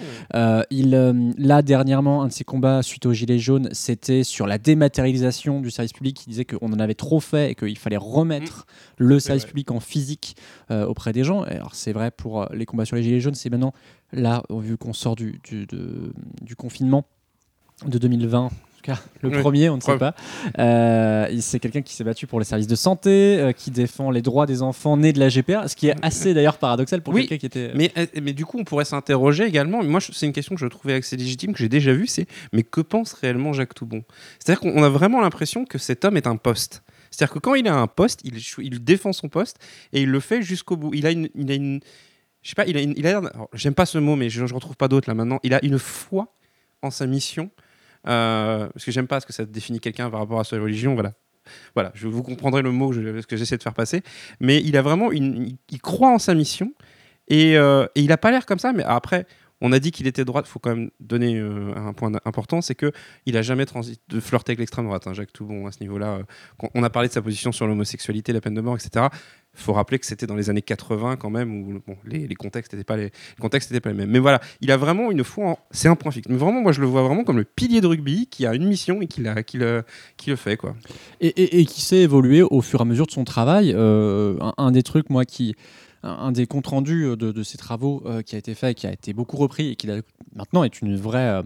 Il, 0.71 0.91
là, 1.39 1.63
dernièrement, 1.63 2.23
un 2.23 2.29
de 2.29 2.33
ses 2.33 2.45
combats 2.45 2.83
suite 2.83 3.07
aux 3.07 3.13
Gilets 3.13 3.39
jaunes, 3.39 3.69
c'était 3.73 4.25
sur 4.25 4.47
la 4.47 4.59
dématérialisation 4.59 5.61
du 5.61 5.71
service 5.71 5.93
public. 5.93 6.23
Il 6.27 6.31
disait 6.31 6.45
qu'on 6.45 6.73
en 6.73 6.79
avait 6.79 6.95
trop 6.95 7.21
fait 7.21 7.53
et 7.53 7.55
qu'il 7.55 7.79
fallait 7.79 7.97
remettre 7.97 8.67
le 8.99 9.19
service 9.21 9.45
public 9.47 9.71
en 9.71 9.81
physique 9.81 10.37
auprès 10.71 11.13
des 11.13 11.25
gens. 11.25 11.45
Et 11.47 11.53
Alors, 11.53 11.75
c'est 11.75 11.93
vrai 11.93 12.11
pour 12.11 12.47
les 12.53 12.67
combats 12.67 12.85
sur 12.85 12.97
les 12.97 13.03
Gilets 13.03 13.21
jaunes, 13.21 13.35
c'est 13.35 13.51
maintenant, 13.51 13.73
là, 14.13 14.43
vu 14.51 14.77
qu'on 14.77 14.93
sort 14.93 15.17
du, 15.17 15.41
du, 15.45 15.67
de- 15.67 16.13
du 16.43 16.57
confinement 16.57 17.05
de 17.87 17.99
2020. 17.99 18.39
en 18.39 18.49
tout 18.49 18.55
cas, 18.83 19.01
Le 19.23 19.29
Oui. 19.31 19.39
premier, 19.41 19.69
on 19.71 19.77
ne 19.77 19.81
sait 19.81 19.97
pas. 19.97 20.15
Euh, 20.59 21.37
c'est 21.41 21.61
quelqu'un 21.61 21.83
qui 21.83 21.95
s'est 21.95 22.03
battu 22.05 22.27
pour 22.27 22.39
les 22.41 22.45
services 22.45 22.67
de 22.67 22.75
santé, 22.75 23.39
euh, 23.39 23.53
qui 23.53 23.71
défend 23.71 24.11
les 24.11 24.23
droits 24.23 24.45
des 24.47 24.61
enfants 24.63 24.97
nés 24.97 25.13
de 25.13 25.21
la 25.21 25.29
GPA, 25.29 25.69
ce 25.69 25.77
qui 25.77 25.89
est 25.89 25.95
assez 26.03 26.35
d'ailleurs 26.35 26.59
paradoxal 26.59 27.01
pour 27.01 27.15
Oui, 27.15 27.23
quelqu'un 27.27 27.39
qui 27.39 27.47
était. 27.47 27.71
Mais, 27.75 27.93
euh, 27.97 28.07
mais 28.21 28.33
du 28.33 28.45
coup, 28.45 28.59
on 28.59 28.65
pourrait 28.65 28.85
s'interroger 28.85 29.45
également. 29.45 29.83
Moi, 29.85 30.01
c'est 30.01 30.27
une 30.27 30.33
question 30.33 30.55
que 30.57 30.61
je 30.61 30.67
trouvais 30.67 30.95
assez 30.95 31.17
légitime, 31.17 31.53
que 31.53 31.59
j'ai 31.59 31.69
déjà 31.69 31.93
vue. 31.93 32.07
C'est 32.09 32.27
mais 32.53 32.63
que 32.65 32.81
pense 32.81 33.13
réellement 33.13 33.53
Jacques 33.53 33.75
Toubon? 33.75 34.03
C'est-à-dire 34.39 34.61
qu'on 34.61 34.83
a 34.83 34.89
vraiment 34.89 35.21
l'impression 35.21 35.65
que 35.65 35.79
cet 35.79 36.05
homme 36.05 36.17
est 36.17 36.27
un 36.27 36.37
poste. 36.37 36.83
C'est-à-dire 37.11 37.35
que 37.35 37.39
quand 37.41 37.55
il 37.55 37.69
a 37.69 37.75
un 37.77 37.87
poste, 37.87 38.21
il, 38.25 38.35
il 38.59 38.83
défend 38.83 39.13
son 39.13 39.29
poste 39.29 39.59
et 39.93 40.03
il 40.03 40.09
le 40.11 40.19
fait 40.21 40.43
jusqu'au 40.43 40.77
bout. 40.77 40.93
Il 40.95 41.07
a 41.07 41.11
une, 41.11 41.29
il 41.37 41.51
a 41.51 41.55
une, 41.55 41.81
je 42.43 42.49
sais 42.49 42.55
pas, 42.55 42.67
il 42.67 42.77
a 42.77 42.81
une, 42.81 42.95
j'aime 43.55 43.75
pas 43.75 43.87
ce 43.87 43.99
mot, 43.99 44.17
mais 44.17 44.29
je, 44.29 44.47
je 44.47 44.55
retrouve 44.55 44.77
pas 44.77 44.89
d'autre 44.89 45.09
là 45.09 45.15
maintenant. 45.15 45.39
Il 45.43 45.55
a 45.55 45.65
une 45.65 45.79
foi 45.79 46.35
en 46.83 46.91
sa 46.91 47.07
mission. 47.07 47.51
euh, 48.09 48.69
parce 48.69 48.85
que 48.85 48.91
j'aime 48.91 49.07
pas 49.07 49.21
ce 49.21 49.27
que 49.27 49.33
ça 49.33 49.45
définit 49.45 49.79
quelqu'un 49.79 50.11
par 50.11 50.21
rapport 50.21 50.41
à 50.41 50.45
sa 50.45 50.57
religion. 50.59 50.95
Voilà. 50.95 51.13
Voilà, 51.75 51.93
vous 52.01 52.23
comprendrez 52.23 52.63
le 52.63 52.71
mot 52.71 52.91
que, 52.91 53.37
j'essaie 53.37 53.57
de 53.57 53.63
faire 53.63 53.75
passer. 53.75 54.03
Mais 54.41 54.61
il 54.63 54.77
a 54.77 54.83
vraiment 54.83 55.11
une, 55.11 55.57
il, 55.71 55.81
croit 55.81 56.11
en 56.11 56.19
sa 56.19 56.35
mission 56.35 56.73
et, 57.27 57.57
euh, 57.57 57.87
et 57.97 58.03
il 58.03 58.13
a 58.13 58.17
pas 58.17 58.31
l'air 58.31 58.47
comme 58.47 58.61
ça. 58.61 58.73
Mais 58.73 58.85
après, 58.85 59.27
on 59.63 59.73
a 59.73 59.79
dit 59.79 59.93
qu'il 59.93 60.07
était 60.07 60.25
droite. 60.25 60.45
Il 60.49 60.51
faut 60.51 60.59
quand 60.59 60.75
même 60.75 60.91
donner 61.01 61.39
euh, 61.39 61.73
un 61.77 61.93
point 61.95 62.11
important, 62.25 62.61
c'est 62.61 62.75
que 62.75 62.93
il 63.27 63.41
jamais 63.43 63.65
de 63.65 64.21
flirter 64.21 64.51
avec 64.51 64.59
l'extrême 64.59 64.85
droite. 64.85 65.07
hein, 65.07 65.15
Jacques 65.15 65.33
Toubon 65.33 65.67
à 65.67 65.73
ce 65.73 65.81
niveau-là. 65.81 66.19
euh, 66.19 66.69
on 66.75 66.83
a 66.83 66.91
parlé 66.91 67.09
de 67.09 67.15
sa 67.15 67.23
position 67.23 67.53
sur 67.53 67.67
l'homosexualité, 67.67 68.33
la 68.33 68.41
peine 68.41 68.55
de 68.55 68.61
mort, 68.61 68.75
etc. 68.75 69.07
Il 69.55 69.61
faut 69.61 69.73
rappeler 69.73 69.99
que 69.99 70.07
c'était 70.07 70.27
dans 70.27 70.35
les 70.35 70.51
années 70.51 70.63
80 70.63 71.17
quand 71.17 71.31
même 71.31 71.55
où 71.55 71.81
les, 72.05 72.27
contextes 72.35 72.73
n'étaient 72.73 72.85
pas 72.85 72.97
les, 72.97 73.13
mêmes. 73.95 74.11
Mais 74.11 74.19
voilà, 74.19 74.41
il 74.61 74.73
a 74.73 74.77
vraiment 74.77 75.11
une 75.11 75.23
foi. 75.25 75.59
C'est 75.71 75.89
un 75.89 75.95
point 75.95 76.11
fixe. 76.11 76.29
Mais 76.29 76.37
vraiment, 76.37 76.63
moi, 76.63 76.73
je 76.73 76.81
le 76.81 76.87
vois 76.87 77.03
vraiment 77.03 77.23
comme 77.23 77.37
le 77.37 77.45
pilier 77.45 77.81
de 77.81 77.87
rugby 77.87 78.27
qui 78.27 78.47
a 78.47 78.55
une 78.55 78.67
mission 78.67 79.01
et 79.03 79.07
qui, 79.07 79.21
le, 79.21 79.85
le 80.27 80.37
fait 80.37 80.57
quoi. 80.57 80.75
et, 81.21 81.65
qui 81.67 81.83
s'est 81.83 81.99
évolué 81.99 82.43
au 82.43 82.63
fur 82.63 82.81
et 82.81 82.83
à 82.83 82.85
mesure 82.87 83.07
de 83.07 83.13
son 83.13 83.25
travail. 83.25 83.73
Euh, 83.77 84.39
un 84.57 84.73
des 84.73 84.83
trucs, 84.83 85.11
moi, 85.11 85.25
qui. 85.25 85.55
Un, 86.03 86.11
un 86.11 86.33
des 86.33 86.47
comptes 86.47 86.67
rendus 86.67 87.05
de, 87.17 87.33
de 87.33 87.43
ses 87.43 87.59
travaux 87.59 88.03
euh, 88.07 88.23
qui 88.23 88.35
a 88.35 88.39
été 88.39 88.55
fait, 88.55 88.75
qui 88.75 88.87
a 88.87 88.93
été 88.93 89.13
beaucoup 89.13 89.37
repris 89.37 89.69
et 89.71 89.77
qui 89.77 89.89
maintenant 90.35 90.65
est 90.65 90.81
une 90.81 90.97
vraie. 90.97 91.29
euh, 91.29 91.43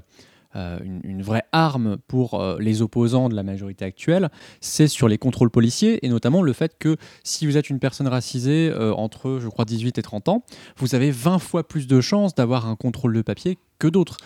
euh, 0.54 0.78
une, 0.82 1.00
une 1.04 1.20
vraie 1.22 1.42
arme 1.52 1.98
pour 2.08 2.40
euh, 2.40 2.56
les 2.58 2.80
opposants 2.80 3.28
de 3.28 3.34
la 3.34 3.42
majorité 3.42 3.84
actuelle, 3.84 4.30
c'est 4.62 4.88
sur 4.88 5.06
les 5.06 5.18
contrôles 5.18 5.50
policiers 5.50 6.06
et 6.06 6.08
notamment 6.08 6.40
le 6.40 6.54
fait 6.54 6.78
que 6.78 6.96
si 7.24 7.44
vous 7.46 7.58
êtes 7.58 7.68
une 7.68 7.78
personne 7.78 8.08
racisée 8.08 8.70
euh, 8.70 8.94
entre, 8.94 9.38
je 9.38 9.48
crois, 9.48 9.66
18 9.66 9.98
et 9.98 10.02
30 10.02 10.30
ans, 10.30 10.44
vous 10.78 10.94
avez 10.94 11.10
20 11.10 11.40
fois 11.40 11.68
plus 11.68 11.86
de 11.86 12.00
chances 12.00 12.34
d'avoir 12.34 12.66
un 12.66 12.74
contrôle 12.76 13.12
de 13.12 13.20
papier 13.20 13.58
que 13.78 13.86
d'autres. 13.86 14.16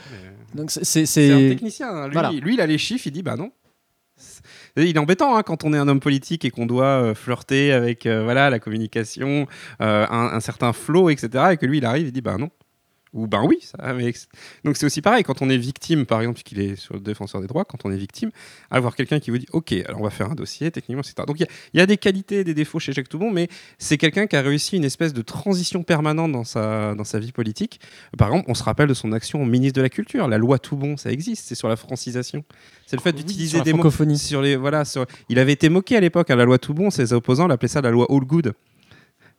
Donc 0.55 0.71
c'est- 0.71 1.01
un 1.33 1.49
technicien. 1.49 1.89
hein. 1.89 2.07
Lui, 2.07 2.13
Voilà. 2.13 2.31
lui, 2.31 2.55
il 2.55 2.61
a 2.61 2.67
les 2.67 2.79
chiffres, 2.79 3.09
il 3.09 3.13
dit 3.13 3.23
bah 3.25 3.35
non. 3.37 3.51
Il 4.77 4.97
est 4.97 4.99
embêtant 4.99 5.37
hein, 5.37 5.43
quand 5.43 5.65
on 5.65 5.73
est 5.73 5.79
un 5.79 5.89
homme 5.89 6.01
politique 6.01 6.45
et 6.45 6.51
qu'on 6.51 6.67
doit 6.67 6.85
euh, 6.85 7.15
flirter 7.15 7.73
avec 7.73 8.07
euh, 8.07 8.23
voilà, 8.23 8.51
la 8.51 8.59
communication, 8.59 9.47
euh, 9.81 10.07
un, 10.09 10.31
un 10.33 10.41
certain 10.41 10.73
flow, 10.73 11.11
etc. 11.11 11.53
Et 11.53 11.57
que 11.57 11.67
lui, 11.67 11.79
il 11.79 11.85
arrive, 11.85 12.07
il 12.07 12.13
dit 12.13 12.21
bah 12.21 12.37
non. 12.39 12.51
Ou 13.13 13.27
ben 13.27 13.43
oui. 13.45 13.59
Ça, 13.63 13.93
mais... 13.93 14.13
Donc 14.65 14.77
c'est 14.77 14.87
aussi 14.87 15.03
pareil 15.03 15.25
quand 15.25 15.43
on 15.43 15.51
est 15.51 15.57
victime, 15.57 16.07
par 16.07 16.21
exemple, 16.21 16.35
puisqu'il 16.41 16.61
est 16.61 16.77
sur 16.77 16.95
le 16.95 17.01
défenseur 17.01 17.41
des 17.41 17.49
droits, 17.49 17.65
quand 17.65 17.85
on 17.85 17.91
est 17.91 17.97
victime, 17.97 18.31
avoir 18.71 18.95
quelqu'un 18.95 19.19
qui 19.19 19.31
vous 19.31 19.39
dit 19.39 19.49
ok, 19.53 19.73
alors 19.87 20.01
on 20.01 20.05
va 20.05 20.11
faire 20.11 20.31
un 20.31 20.35
dossier, 20.37 20.71
techniquement, 20.71 21.03
etc. 21.03 21.25
Donc 21.27 21.41
il 21.41 21.43
y 21.43 21.45
a- 21.45 21.49
il 21.75 21.79
y, 21.79 21.81
a 21.83 21.87
des 21.87 21.97
qualités 21.97 22.41
et 22.41 22.45
des 22.45 22.55
défauts 22.55 22.79
chez 22.79 22.93
Jacques 22.93 23.09
Toubon, 23.09 23.31
mais 23.33 23.49
c'est 23.79 23.99
quelqu'un 23.99 24.27
qui 24.29 24.37
a 24.37 24.43
réussi 24.43 24.77
une 24.77 24.85
espèce 24.85 25.13
de 25.13 25.23
transition 25.23 25.83
permanente 25.83 26.31
dans 26.33 26.45
sa, 26.45 26.95
dans 26.95 27.05
sa 27.05 27.19
vie 27.19 27.33
politique. 27.33 27.81
Par 28.17 28.29
exemple, 28.29 28.47
on 28.49 28.55
se 28.55 28.63
rappelle 28.63 28.89
de 28.89 28.95
son 28.95 29.13
action 29.13 29.43
au 29.43 29.45
ministre 29.47 29.77
de 29.77 29.83
la 29.83 29.89
Culture. 29.89 30.29
La 30.29 30.39
loi 30.39 30.59
Toubon, 30.59 30.97
ça 30.97 31.11
existe, 31.11 31.47
c'est 31.49 31.55
sur 31.57 31.69
la 31.69 31.77
francisation. 31.77 32.45
C'est 32.87 32.97
le 32.97 33.03
fait 33.03 33.11
Oui, 33.11 33.25
d'utiliser 33.25 33.61
des 33.63 33.73
mots 33.73 33.91
sur 34.17 34.43
les 34.43 34.57
voilà. 34.57 34.85
Sur... 34.85 35.07
Il 35.29 35.39
avait 35.39 35.53
été 35.53 35.69
moqué 35.69 35.97
à 35.97 36.01
l'époque 36.01 36.31
à 36.31 36.37
la 36.37 36.45
loi 36.45 36.59
Toubon. 36.59 36.91
Ses 36.91 37.13
opposants 37.13 37.47
l'appelaient 37.47 37.69
ça 37.69 37.81
la 37.81 37.91
loi 37.91 38.07
All 38.09 38.21
Good. 38.25 38.53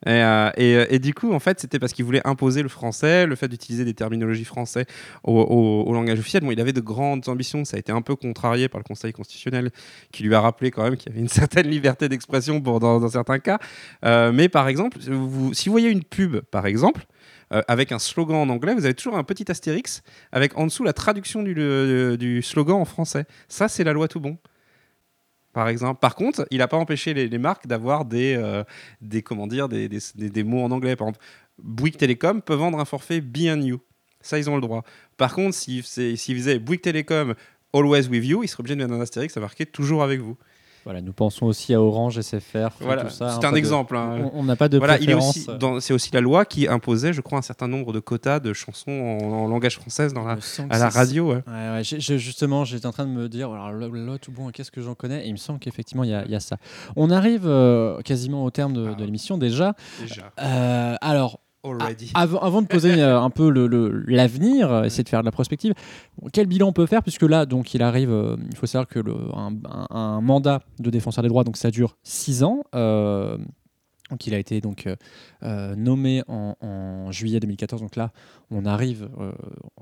Et, 0.06 0.10
euh, 0.10 0.50
euh, 0.58 0.86
et 0.90 1.00
du 1.00 1.14
coup, 1.14 1.32
en 1.34 1.40
fait, 1.40 1.60
c'était 1.60 1.78
parce 1.78 1.94
qu'il 1.94 2.06
voulait 2.06 2.26
imposer 2.26 2.64
le 2.64 2.70
français, 2.70 3.28
le 3.28 3.36
fait 3.36 3.48
d'utiliser 3.48 3.86
des 3.86 3.94
terminologies 3.94 4.46
français 4.46 4.86
au, 5.24 5.92
langage 5.94 6.20
officiel. 6.20 6.44
Bon, 6.44 6.52
il 6.52 6.60
avait 6.60 6.74
de 6.74 6.82
grandes 6.82 7.28
ambitions. 7.30 7.66
Ça 7.66 7.78
a 7.78 7.80
été 7.80 7.92
un 7.92 8.02
peu 8.02 8.16
contrarié 8.16 8.68
par 8.68 8.80
le 8.80 8.84
Conseil 8.84 9.14
constitutionnel, 9.14 9.72
qui 10.12 10.24
lui 10.24 10.34
a 10.34 10.42
rappelé 10.42 10.72
quand 10.72 10.84
même 10.84 10.98
qu'il 10.98 11.10
y 11.10 11.14
avait 11.14 11.22
une 11.22 11.30
certaine 11.42 11.68
liberté 11.68 12.10
d'expression 12.10 12.60
dans, 12.60 13.10
certains 13.10 13.40
cas. 13.40 13.60
Euh, 14.06 14.32
mais 14.32 14.50
par 14.50 14.68
exemple, 14.68 14.98
si 15.02 15.70
vous 15.70 15.72
voyez 15.72 15.90
une 15.90 16.04
pub, 16.04 16.40
par 16.40 16.66
exemple, 16.66 17.06
avec 17.68 17.92
un 17.92 18.00
slogan 18.00 18.38
en 18.38 18.50
anglais, 18.50 18.74
vous 18.74 18.86
avez 18.86 18.94
toujours 18.94 19.18
un 19.18 19.26
petit 19.26 19.52
astérix 19.52 20.04
avec 20.32 20.58
en 20.58 20.68
dessous 20.68 20.86
la 20.86 20.94
traduction 20.94 21.44
du 21.44 22.42
slogan 22.42 22.78
en 22.78 22.86
français. 22.86 23.26
Ça, 23.50 23.68
c'est 23.68 23.84
la 23.84 23.92
loi 23.92 24.08
tout 24.08 24.22
bon. 24.22 24.38
Par 25.54 25.68
exemple. 25.68 26.00
Par 26.00 26.16
contre, 26.16 26.48
il 26.50 26.60
n'a 26.60 26.68
pas 26.68 26.78
empêché 26.78 27.14
les, 27.14 27.38
marques 27.38 27.68
d'avoir 27.68 28.06
des, 28.06 28.36
euh, 28.38 28.64
des, 29.02 29.22
comment 29.22 29.48
dire, 29.48 29.68
des, 29.68 29.90
des- 29.90 30.00
des- 30.16 30.44
mots 30.44 30.64
en 30.64 30.72
anglais. 30.72 30.96
Par 30.96 31.08
exemple, 31.10 31.26
Bouygues 31.62 31.98
Telecom 31.98 32.42
peut 32.42 32.54
vendre 32.54 32.80
un 32.80 32.86
forfait 32.86 33.22
Be 33.22 33.38
You. 33.38 33.80
Ça, 34.22 34.38
ils 34.38 34.50
ont 34.50 34.56
le 34.56 34.62
droit. 34.62 34.84
Par 35.18 35.34
contre, 35.34 35.56
s'ils 35.56 35.84
si, 35.84 36.16
s'ils 36.16 36.38
faisaient 36.38 36.60
Bouygues 36.60 36.82
Telecom 36.82 37.34
Always 37.74 38.08
with 38.08 38.26
you, 38.26 38.44
ils 38.44 38.48
seraient 38.48 38.62
obligés 38.62 38.76
de 38.76 38.82
mettre 38.84 38.94
un 38.94 39.02
astérix 39.02 39.36
à 39.36 39.40
marquer 39.40 39.66
toujours 39.66 40.04
avec 40.04 40.20
vous. 40.22 40.38
Voilà, 40.84 41.02
nous 41.02 41.14
pensons 41.14 41.46
aussi 41.46 41.74
à 41.76 41.82
Orange, 41.82 42.20
SFR, 42.20 42.70
Voilà, 42.82 43.04
tout 43.04 43.10
ça. 43.10 43.30
c'est 43.40 43.46
hein, 43.46 43.50
un 43.50 43.52
de- 43.52 43.58
exemple, 43.58 43.96
hein. 43.96 44.32
On 44.34 44.44
n'a 44.44 44.56
pas 44.56 44.68
de 44.68 44.78
Voilà, 44.80 44.98
c'est 45.80 45.94
aussi 45.94 46.10
la 46.12 46.22
loi 46.22 46.44
qui 46.46 46.68
imposait, 46.68 47.14
je 47.14 47.22
crois, 47.22 47.38
un 47.38 47.44
certain 47.44 47.68
nombre 47.68 47.94
de 47.94 48.00
quotas 48.00 48.40
de 48.40 48.52
chansons 48.54 48.92
en, 48.92 49.24
en 49.44 49.48
langage 49.48 49.78
français 49.78 50.08
dans 50.10 50.24
la, 50.26 50.38
à 50.70 50.80
la 50.80 50.90
radio. 50.90 51.30
ouais. 51.34 51.44
Ouais, 51.48 51.54
ouais, 51.74 51.82
j'ai- 51.84 52.00
j'ai- 52.00 52.18
justement, 52.18 52.66
j'étais 52.66 52.88
en 52.88 52.92
train 52.92 53.06
de 53.06 53.12
me 53.12 53.30
dire, 53.30 53.52
alors 53.52 53.72
là, 53.74 54.18
tout 54.20 54.32
bon, 54.32 54.50
qu'est-ce 54.50 54.72
que 54.72 54.82
j'en 54.82 54.96
connais? 54.96 55.24
Et 55.26 55.28
il 55.28 55.34
me 55.34 55.38
semble 55.38 55.60
qu'effectivement, 55.60 56.04
il 56.04 56.10
y, 56.10 56.14
a- 56.16 56.26
il 56.26 56.32
y 56.32 56.36
a 56.36 56.40
ça. 56.40 56.58
On 56.96 57.12
arrive 57.12 57.44
euh, 57.46 58.02
quasiment 58.02 58.44
au 58.44 58.50
terme 58.50 58.74
de, 58.74 58.90
Ah. 58.92 58.96
de 58.96 59.06
l'émission 59.06 59.38
déjà. 59.38 59.76
Déjà. 60.00 60.32
Euh, 60.42 60.96
alors, 61.02 61.40
Already. 61.64 62.12
Avant, 62.16 62.40
avant 62.40 62.62
de 62.62 62.68
poser 62.68 63.02
euh, 63.02 63.20
un 63.22 63.30
peu 63.30 63.50
le- 63.50 63.68
le- 63.68 64.04
l'avenir, 64.08 64.72
euh, 64.72 64.84
essayer 64.84 65.04
de 65.04 65.10
faire 65.10 65.22
de 65.22 65.26
la 65.26 65.32
prospective, 65.32 65.74
quel 66.34 66.48
bilan 66.48 66.68
on 66.70 66.74
peut 66.74 66.86
faire 66.88 67.04
Puisque 67.04 67.22
là, 67.24 67.46
donc, 67.46 67.74
il 67.74 67.82
arrive, 67.84 68.12
euh, 68.12 68.36
il 68.50 68.56
faut 68.58 68.66
savoir 68.66 68.88
que 68.88 69.00
le, 69.00 69.14
un, 69.36 69.54
un- 69.70 69.88
un 69.96 70.22
mandat 70.22 70.62
de 70.80 70.90
défenseur 70.90 71.22
des 71.22 71.30
droits, 71.30 71.44
donc 71.44 71.58
ça 71.58 71.70
dure 71.72 71.98
six 72.04 72.44
ans. 72.44 72.64
euh, 72.76 73.38
donc 74.10 74.28
il 74.28 74.34
a 74.34 74.40
été 74.40 74.60
donc 74.60 74.90
nommé 75.42 76.22
en, 76.28 76.58
en 76.60 77.12
juillet 77.14 77.40
2014. 77.40 77.82
Donc 77.82 77.96
là, 77.96 78.12
on 78.50 78.66
arrive, 78.66 79.10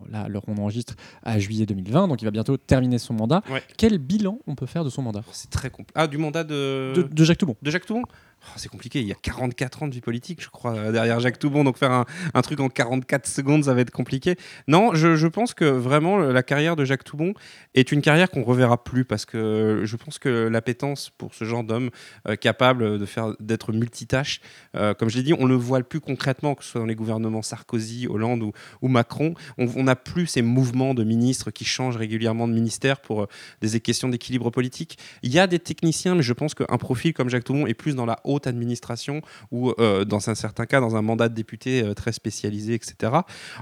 là, 0.07 0.21
alors 0.21 0.43
on 0.47 0.55
enregistre 0.59 0.93
à 1.23 1.39
juillet 1.39 1.65
2020. 1.65 2.07
Donc 2.07 2.21
il 2.21 2.25
va 2.25 2.29
bientôt 2.31 2.55
terminer 2.55 2.99
son 2.99 3.15
mandat. 3.15 3.41
Ouais. 3.51 3.63
Quel 3.75 3.97
bilan 3.97 4.37
on 4.45 4.53
peut 4.53 4.67
faire 4.67 4.83
de 4.83 4.91
son 4.91 5.01
mandat? 5.01 5.23
C'est 5.31 5.49
très 5.49 5.71
compliqué. 5.71 5.93
Ah, 5.99 6.05
du 6.05 6.19
mandat 6.19 6.43
de... 6.43 6.93
de, 6.95 7.01
de 7.01 7.23
Jacques 7.23 7.39
Toubon 7.39 7.55
de 7.59 7.71
Jacques 7.71 7.87
Toubon? 7.87 8.03
Oh, 8.41 8.51
C'est 8.55 8.69
compliqué, 8.69 9.01
il 9.01 9.07
y 9.07 9.11
a 9.11 9.15
44 9.15 9.83
ans 9.83 9.87
de 9.87 9.93
vie 9.93 10.01
politique, 10.01 10.41
je 10.41 10.49
crois, 10.49 10.73
euh, 10.75 10.91
derrière 10.91 11.19
Jacques 11.19 11.39
Toubon. 11.39 11.63
Donc 11.63 11.77
faire 11.77 12.05
un, 12.33 12.41
truc 12.41 12.59
en 12.59 12.69
44 12.69 13.27
secondes, 13.27 13.65
ça 13.65 13.73
va 13.73 13.81
être 13.81 13.91
compliqué. 13.91 14.35
Non, 14.67 14.93
je, 14.93 15.27
pense 15.27 15.53
que 15.53 15.65
vraiment, 15.65 16.17
la 16.17 16.43
carrière 16.43 16.75
de 16.75 16.85
Jacques 16.85 17.03
Toubon 17.03 17.33
est 17.75 17.91
une 17.91 18.01
carrière 18.01 18.29
qu'on 18.31 18.43
reverra 18.43 18.83
plus 18.83 19.03
parce 19.03 19.25
que 19.25 19.81
je 19.83 19.95
pense 19.97 20.19
que 20.19 20.47
l'appétence 20.47 21.09
pour 21.09 21.33
ce 21.33 21.43
genre 21.43 21.63
d'homme 21.63 21.89
euh, 22.27 22.35
capable 22.35 22.97
de 22.97 23.05
faire 23.05 23.33
d'être 23.39 23.73
multitâche, 23.73 24.41
euh, 24.75 24.93
comme 24.93 25.09
je 25.09 25.17
l'ai 25.17 25.23
dit, 25.23 25.33
on 25.33 25.45
le 25.45 25.55
voit 25.55 25.81
plus 25.81 25.99
concrètement, 25.99 26.55
que 26.55 26.63
ce 26.63 26.71
soit 26.71 26.81
dans 26.81 26.87
les 26.87 26.95
gouvernements 26.95 27.41
Sarkozy, 27.41 28.07
Hollande 28.07 28.43
ou, 28.81 28.87
Macron. 28.87 29.33
On 29.57 29.83
n'a 29.83 29.95
plus 29.95 30.27
ces 30.27 30.41
mouvements 30.41 30.93
de 30.93 31.03
ministres 31.03 31.51
qui 31.51 31.65
changent 31.65 31.97
régulièrement 31.97 32.47
de 32.47 32.53
ministère 32.53 33.01
pour 33.01 33.27
des 33.61 33.79
questions 33.79 34.09
d'équilibre 34.09 34.49
politique. 34.49 34.97
Il 35.23 35.31
y 35.31 35.39
a 35.39 35.45
des 35.45 35.59
techniciens, 35.59 36.15
mais 36.15 36.23
je 36.23 36.33
pense 36.33 36.55
qu'un 36.55 36.77
profil 36.77 37.13
comme 37.13 37.29
Jacques 37.29 37.43
Toubon 37.43 37.67
est 37.67 37.73
plus 37.73 37.95
dans 37.95 38.05
la 38.05 38.19
haute 38.29 38.47
administration 38.47 39.21
ou 39.51 39.71
euh, 39.79 40.05
dans 40.05 40.29
un 40.29 40.35
certain 40.35 40.65
cas 40.65 40.79
dans 40.79 40.95
un 40.95 41.01
mandat 41.01 41.29
de 41.29 41.33
député 41.33 41.83
euh, 41.83 41.93
très 41.93 42.11
spécialisé, 42.11 42.75
etc. 42.75 43.13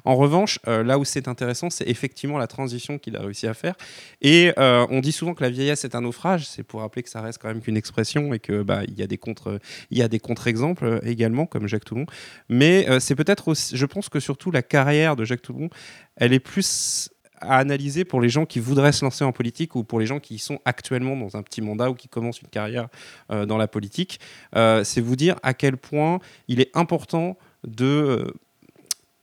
En 0.05 0.15
revanche, 0.15 0.59
euh, 0.67 0.83
là 0.83 0.99
où 0.99 1.05
c'est 1.05 1.27
intéressant, 1.27 1.69
c'est 1.69 1.87
effectivement 1.87 2.37
la 2.37 2.47
transition 2.47 2.99
qu'il 2.99 3.15
a 3.15 3.21
réussi 3.21 3.47
à 3.47 3.53
faire. 3.53 3.75
Et 4.21 4.53
on 4.57 4.99
dit 4.99 5.11
souvent 5.11 5.33
que 5.33 5.43
la 5.43 5.49
vieillesse 5.49 5.85
est 5.85 5.95
un 5.95 6.01
naufrage. 6.01 6.47
C'est 6.47 6.63
pour 6.63 6.81
rappeler 6.81 7.03
que 7.03 7.09
ça 7.09 7.21
reste 7.21 7.39
quand 7.41 7.47
même 7.47 7.61
qu'une 7.61 7.77
expression 7.77 8.33
et 8.33 8.39
que 8.39 8.61
bah, 8.61 8.81
il 8.87 8.97
y 8.97 9.03
a 9.03 9.07
des 9.07 9.17
contre, 9.17 9.59
il 9.91 9.97
y 9.97 10.01
a 10.01 10.07
des 10.07 10.19
contre-exemples 10.19 10.99
également 11.03 11.45
comme 11.45 11.67
Jacques 11.67 11.85
Toubon. 11.85 12.05
Mais 12.49 12.87
c'est 12.99 13.15
peut-être 13.15 13.47
aussi, 13.49 13.77
je 13.77 13.85
pense 13.85 14.09
que 14.09 14.19
surtout 14.19 14.51
la 14.51 14.61
carrière 14.61 15.15
de 15.15 15.25
Jacques 15.25 15.41
Toubon, 15.41 15.69
elle 16.15 16.33
est 16.33 16.39
plus 16.39 17.09
à 17.41 17.57
analyser 17.57 18.05
pour 18.05 18.21
les 18.21 18.29
gens 18.29 18.45
qui 18.45 18.59
voudraient 18.59 18.91
se 18.91 19.03
lancer 19.03 19.23
en 19.23 19.31
politique 19.31 19.75
ou 19.75 19.83
pour 19.83 19.99
les 19.99 20.05
gens 20.05 20.19
qui 20.19 20.39
sont 20.39 20.59
actuellement 20.65 21.15
dans 21.15 21.37
un 21.37 21.43
petit 21.43 21.61
mandat 21.61 21.89
ou 21.89 21.93
qui 21.93 22.07
commencent 22.07 22.41
une 22.41 22.47
carrière 22.47 22.87
euh, 23.31 23.45
dans 23.45 23.57
la 23.57 23.67
politique. 23.67 24.19
Euh, 24.55 24.83
c'est 24.83 25.01
vous 25.01 25.15
dire 25.15 25.35
à 25.43 25.53
quel 25.53 25.77
point 25.77 26.19
il 26.47 26.59
est 26.59 26.75
important 26.75 27.37
de, 27.65 27.85
euh, 27.85 28.33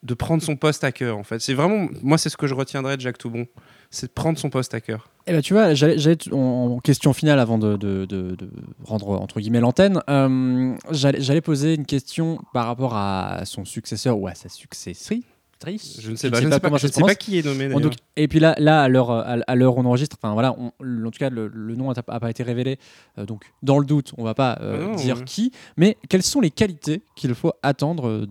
de 0.03 0.15
prendre 0.15 0.43
son 0.43 0.57
poste 0.57 0.85
à 0.85 0.93
cœur. 0.93 1.17
En 1.19 1.25
fait, 1.25 1.41
c'est 1.41 1.55
vraiment 1.55 1.89
moi, 2.03 2.19
c'est 2.19 2.29
ce 2.29 2.37
que 2.37 2.47
je 2.47 2.55
retiendrai 2.55 2.97
de 2.97 3.01
Jacques 3.01 3.19
Toubon, 3.19 3.47
c'est 3.91 4.07
de 4.07 4.13
prendre 4.13 4.39
son 4.39 4.51
poste 4.51 4.75
à 4.75 4.81
cœur. 4.81 5.09
Eh 5.27 5.33
ben, 5.33 5.41
tu 5.41 5.55
vois, 5.55 5.75
j'allais 5.75 6.17
en, 6.33 6.79
question 6.81 7.13
finale 7.13 7.41
avant 7.41 7.59
de, 7.59 7.77
de- 7.77 8.37
rendre 8.85 9.11
entre 9.11 9.41
guillemets 9.41 9.61
l'antenne. 9.61 10.01
j'allais 10.91 11.41
poser 11.41 11.75
une 11.75 11.87
question 11.87 12.41
par 12.53 12.67
rapport 12.67 12.95
à 12.95 13.43
son 13.45 13.65
successeur 13.65 14.19
ou 14.19 14.27
à 14.27 14.35
sa 14.35 14.49
Je 16.01 16.11
ne 16.11 16.17
sais 16.17 16.31
pas, 16.31 16.41
je 16.41 16.47
ne 16.47 16.53
sais 16.53 16.61
pas, 16.61 16.69
je 16.79 16.87
ne 16.87 16.93
sais 16.93 17.17
qui 17.17 17.39
est 17.39 17.45
nommé. 17.45 17.69
Donc- 17.69 17.95
et 18.17 18.29
puis 18.29 18.39
là, 18.41 18.55
là 18.59 18.83
à 18.83 18.89
l'heure 18.89 19.11
à 19.11 19.37
à 19.47 19.55
l'heure 19.55 19.77
où 19.77 19.81
on 19.81 19.85
enregistre, 19.87 20.17
enfin 20.23 20.33
voilà, 20.35 20.55
on- 20.59 20.73
en 21.07 21.11
tout 21.11 21.19
cas 21.19 21.31
le, 21.31 21.49
le 21.49 21.75
nom 21.77 21.93
n'a 21.93 22.03
pas 22.03 22.31
été 22.31 22.43
révélé. 22.43 22.79
euh, 23.19 23.27
donc 23.27 23.45
dans 23.63 23.79
le 23.79 23.85
doute, 23.87 24.13
on 24.19 24.25
va 24.25 24.35
pas 24.35 24.59
euh, 24.61 24.89
Ah 24.93 24.97
dire 24.97 25.19
ouais. 25.19 25.25
qui. 25.25 25.51
Mais 25.77 25.97
quelles 26.09 26.23
sont 26.23 26.41
les 26.41 26.51
qualités 26.51 27.03
qu'il 27.17 27.35
faut 27.35 27.53
attendre 27.63 28.27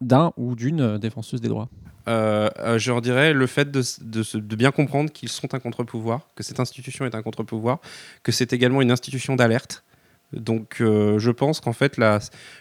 d'un 0.00 0.32
ou 0.36 0.54
d'une 0.54 0.80
euh, 0.80 0.98
défenseuse 0.98 1.40
des 1.40 1.48
droits? 1.48 1.68
Euh, 2.08 2.48
euh, 2.60 2.78
je 2.78 2.90
leur 2.92 3.00
dirais 3.02 3.32
le 3.32 3.46
fait 3.48 3.68
de, 3.70 3.80
s- 3.80 3.98
de 4.00 4.22
se- 4.22 4.38
de 4.38 4.56
bien 4.56 4.70
comprendre 4.70 5.10
qu'ils 5.10 5.28
sont 5.28 5.52
un 5.54 5.58
contre-pouvoir, 5.58 6.28
que 6.36 6.44
cette 6.44 6.60
institution 6.60 7.04
est 7.04 7.14
un 7.16 7.22
contre-pouvoir, 7.22 7.80
que 8.22 8.30
c'est 8.30 8.52
également 8.52 8.80
une 8.80 8.92
institution 8.92 9.34
d'alerte. 9.34 9.82
Donc 10.32 10.80
euh, 10.80 11.18
je 11.18 11.30
pense 11.30 11.60
qu'en 11.60 11.72
fait, 11.72 11.96
la, 11.96 12.18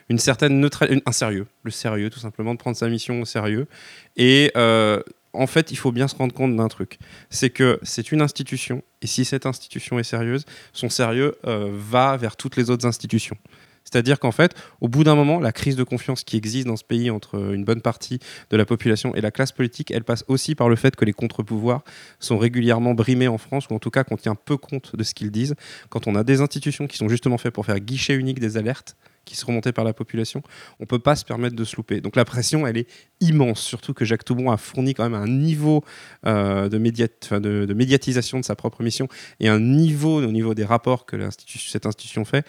une 0.10 0.20
certaine 0.20 0.60
neutralité, 0.60 1.02
un 1.06 1.12
sérieux, 1.12 1.48
le 1.64 1.72
sérieux 1.72 2.10
tout 2.10 2.20
simplement, 2.20 2.54
de 2.54 2.60
prendre 2.60 2.78
sa 2.78 2.88
mission 2.88 3.22
au 3.22 3.26
sérieux. 3.26 3.68
Et 4.16 4.52
euh, 4.56 5.02
en 5.34 5.48
fait, 5.48 5.72
il 5.72 5.76
faut 5.76 5.92
bien 5.92 6.08
se 6.08 6.16
rendre 6.16 6.34
compte 6.34 6.56
d'un 6.56 6.68
truc, 6.68 6.98
c'est 7.30 7.50
que 7.50 7.80
c'est 7.84 8.12
une 8.12 8.22
institution, 8.22 8.84
et 9.02 9.08
si 9.08 9.26
cette 9.26 9.46
institution 9.46 10.00
est 10.00 10.04
sérieuse, 10.04 10.46
son 10.74 10.90
sérieux 10.90 11.36
euh, 11.46 11.70
va 11.74 12.16
vers 12.18 12.38
toutes 12.38 12.56
les 12.56 12.70
autres 12.70 12.86
institutions. 12.86 13.38
C'est-à-dire 13.86 14.20
qu'en 14.20 14.32
fait, 14.32 14.56
au 14.82 14.90
bout 14.90 15.04
d'un 15.04 15.16
moment, 15.16 15.40
la 15.40 15.52
crise 15.52 15.76
de 15.76 15.84
confiance 15.84 16.24
qui 16.24 16.36
existe 16.36 16.68
dans 16.68 16.76
ce 16.76 16.84
pays 16.84 17.10
entre 17.10 17.54
une 17.54 17.64
bonne 17.64 17.82
partie 17.82 18.20
de 18.50 18.58
la 18.58 18.66
population 18.66 19.16
et 19.16 19.22
la 19.22 19.32
classe 19.32 19.52
politique, 19.52 19.92
elle 19.92 20.04
passe 20.04 20.26
aussi 20.28 20.56
par 20.56 20.68
le 20.70 20.76
fait 20.76 20.96
que 20.96 21.06
les 21.06 21.14
contre-pouvoirs 21.14 21.84
sont 22.20 22.38
régulièrement 22.38 22.94
brimés 22.94 23.28
en 23.28 23.38
France, 23.38 23.68
ou 23.70 23.76
en 23.76 23.80
tout 23.80 23.92
cas 23.92 24.04
qu'on 24.04 24.18
tient 24.18 24.36
peu 24.36 24.58
compte 24.58 24.96
de 24.96 25.04
ce 25.04 25.14
qu'ils 25.14 25.32
disent. 25.32 25.56
Quand 25.90 26.08
on 26.08 26.16
a 26.16 26.24
des 26.24 26.42
institutions 26.42 26.88
qui 26.88 26.98
sont 26.98 27.08
justement 27.08 27.38
faites 27.38 27.54
pour 27.54 27.66
faire 27.66 27.80
guichet 27.80 28.16
unique 28.16 28.40
des 28.40 28.58
alertes, 28.58 28.98
qui 29.24 29.36
sont 29.36 29.48
remontées 29.48 29.72
par 29.72 29.84
la 29.84 29.94
population, 29.94 30.44
on 30.80 30.84
ne 30.84 30.86
peut 30.86 31.00
pas 31.00 31.16
se 31.16 31.26
permettre 31.26 31.56
de 31.56 31.64
se 31.64 31.76
louper. 31.76 32.00
Donc 32.00 32.16
la 32.16 32.26
pression, 32.26 32.68
elle 32.68 32.78
est 32.78 32.88
immense, 33.22 33.60
surtout 33.60 33.94
que 33.94 34.06
Jacques 34.06 34.24
Toubon 34.24 34.52
a 34.52 34.58
fourni 34.58 34.94
quand 34.94 35.04
même 35.04 35.20
un 35.20 35.28
niveau 35.28 35.84
euh, 36.28 36.70
de, 36.70 36.78
médiat- 36.78 37.40
de- 37.40 37.74
médiatisation 37.74 38.40
de 38.40 38.46
sa 38.46 38.56
propre 38.56 38.84
mission 38.84 39.08
et 39.40 39.48
un 39.48 39.60
niveau 39.60 40.22
au 40.24 40.32
niveau 40.32 40.54
des 40.54 40.64
rapports 40.64 41.08
que 41.08 41.18
cette 41.32 41.88
institution 41.88 42.24
fait 42.24 42.46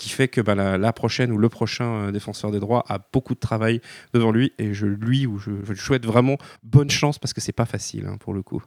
qui 0.00 0.08
fait 0.08 0.28
que 0.28 0.40
bah, 0.40 0.54
la, 0.54 0.92
prochaine 0.94 1.30
ou 1.30 1.36
le 1.36 1.50
prochain 1.50 1.84
euh, 1.84 2.10
défenseur 2.10 2.50
des 2.50 2.58
droits 2.58 2.84
a 2.88 2.98
beaucoup 3.12 3.34
de 3.34 3.38
travail 3.38 3.82
devant 4.14 4.32
lui 4.32 4.54
et 4.56 4.72
je 4.72 4.86
lui 4.86 5.26
ou 5.26 5.38
je, 5.38 5.74
souhaite 5.74 6.06
vraiment 6.06 6.38
bonne 6.62 6.88
chance 6.88 7.18
parce 7.18 7.34
que 7.34 7.42
c'est 7.42 7.52
pas 7.52 7.66
facile 7.66 8.06
hein, 8.06 8.16
pour 8.18 8.32
le 8.32 8.42
coup. 8.42 8.62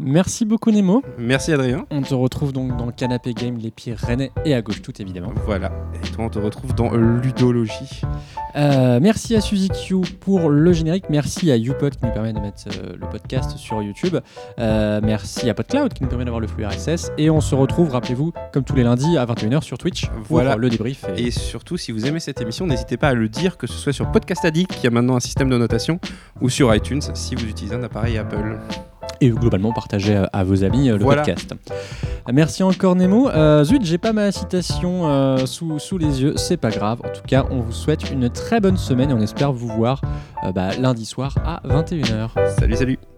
Merci 0.00 0.44
beaucoup 0.44 0.70
Nemo. 0.70 1.02
Merci 1.18 1.52
Adrien. 1.52 1.84
On 1.90 2.02
te 2.02 2.14
retrouve 2.14 2.52
donc 2.52 2.76
dans 2.76 2.86
le 2.86 2.92
canapé 2.92 3.34
game 3.34 3.56
les 3.58 3.70
pieds 3.72 3.94
rennais 3.94 4.30
et 4.44 4.54
à 4.54 4.62
gauche 4.62 4.80
tout 4.80 4.92
évidemment. 5.02 5.32
Voilà. 5.44 5.72
Et 5.94 6.08
toi 6.08 6.24
on 6.24 6.28
te 6.28 6.38
retrouve 6.38 6.74
dans 6.74 6.92
Ludologie. 6.94 8.02
Euh, 8.56 9.00
merci 9.02 9.34
à 9.34 9.40
Suzy 9.40 9.68
Q 9.68 9.96
pour 10.20 10.50
le 10.50 10.72
générique. 10.72 11.06
Merci 11.10 11.50
à 11.50 11.56
YouPod 11.56 11.96
qui 11.96 12.04
nous 12.06 12.12
permet 12.12 12.32
de 12.32 12.38
mettre 12.40 12.62
euh, 12.68 12.94
le 13.00 13.08
podcast 13.08 13.56
sur 13.56 13.82
YouTube. 13.82 14.16
Euh, 14.58 15.00
merci 15.02 15.50
à 15.50 15.54
PodCloud 15.54 15.92
qui 15.92 16.02
nous 16.02 16.08
permet 16.08 16.24
d'avoir 16.24 16.40
le 16.40 16.46
flux 16.46 16.64
RSS. 16.64 17.10
Et 17.18 17.28
on 17.30 17.40
se 17.40 17.54
retrouve, 17.54 17.90
rappelez-vous, 17.90 18.32
comme 18.52 18.64
tous 18.64 18.76
les 18.76 18.84
lundis 18.84 19.16
à 19.18 19.26
21h 19.26 19.62
sur 19.62 19.78
Twitch 19.78 20.06
pour 20.06 20.22
Voilà. 20.28 20.56
le 20.56 20.70
débrief. 20.70 21.04
Et, 21.16 21.26
Et 21.26 21.30
surtout, 21.30 21.76
si 21.76 21.92
vous 21.92 22.06
aimez 22.06 22.20
cette 22.20 22.40
émission, 22.40 22.66
n'hésitez 22.66 22.96
pas 22.96 23.08
à 23.08 23.14
le 23.14 23.28
dire, 23.28 23.56
que 23.56 23.66
ce 23.66 23.74
soit 23.74 23.92
sur 23.92 24.10
Podcast 24.12 24.44
Addict, 24.44 24.70
qui 24.80 24.86
a 24.86 24.90
maintenant 24.90 25.16
un 25.16 25.20
système 25.20 25.50
de 25.50 25.58
notation, 25.58 25.98
ou 26.40 26.48
sur 26.48 26.74
iTunes, 26.74 27.02
si 27.14 27.34
vous 27.34 27.44
utilisez 27.46 27.74
un 27.74 27.82
appareil 27.82 28.16
Apple. 28.16 28.58
Et 29.20 29.30
globalement, 29.30 29.72
partagez 29.72 30.22
à, 30.32 30.44
vos 30.44 30.64
amis 30.64 30.90
euh, 30.90 30.96
le 30.98 31.04
Voilà. 31.04 31.22
podcast. 31.22 31.54
Merci 32.32 32.62
encore 32.62 32.94
Nemo. 32.94 33.28
Euh, 33.30 33.64
zut, 33.64 33.84
j'ai 33.84 33.98
pas 33.98 34.12
ma 34.12 34.30
citation 34.32 35.08
euh, 35.08 35.46
sous, 35.46 35.78
sous 35.78 35.98
les 35.98 36.22
yeux. 36.22 36.34
C'est 36.36 36.56
pas 36.56 36.70
grave. 36.70 37.00
En 37.04 37.08
tout 37.08 37.22
cas, 37.26 37.46
on 37.50 37.60
vous 37.60 37.72
souhaite 37.72 38.10
une 38.10 38.28
très 38.28 38.60
bonne 38.60 38.76
semaine 38.76 39.10
et 39.10 39.14
on 39.14 39.20
espère 39.20 39.52
vous 39.52 39.68
voir 39.68 40.00
euh, 40.44 40.52
bah, 40.52 40.70
lundi 40.78 41.04
soir 41.06 41.34
à 41.44 41.60
21h. 41.66 42.30
Salut, 42.58 42.76
salut. 42.76 43.17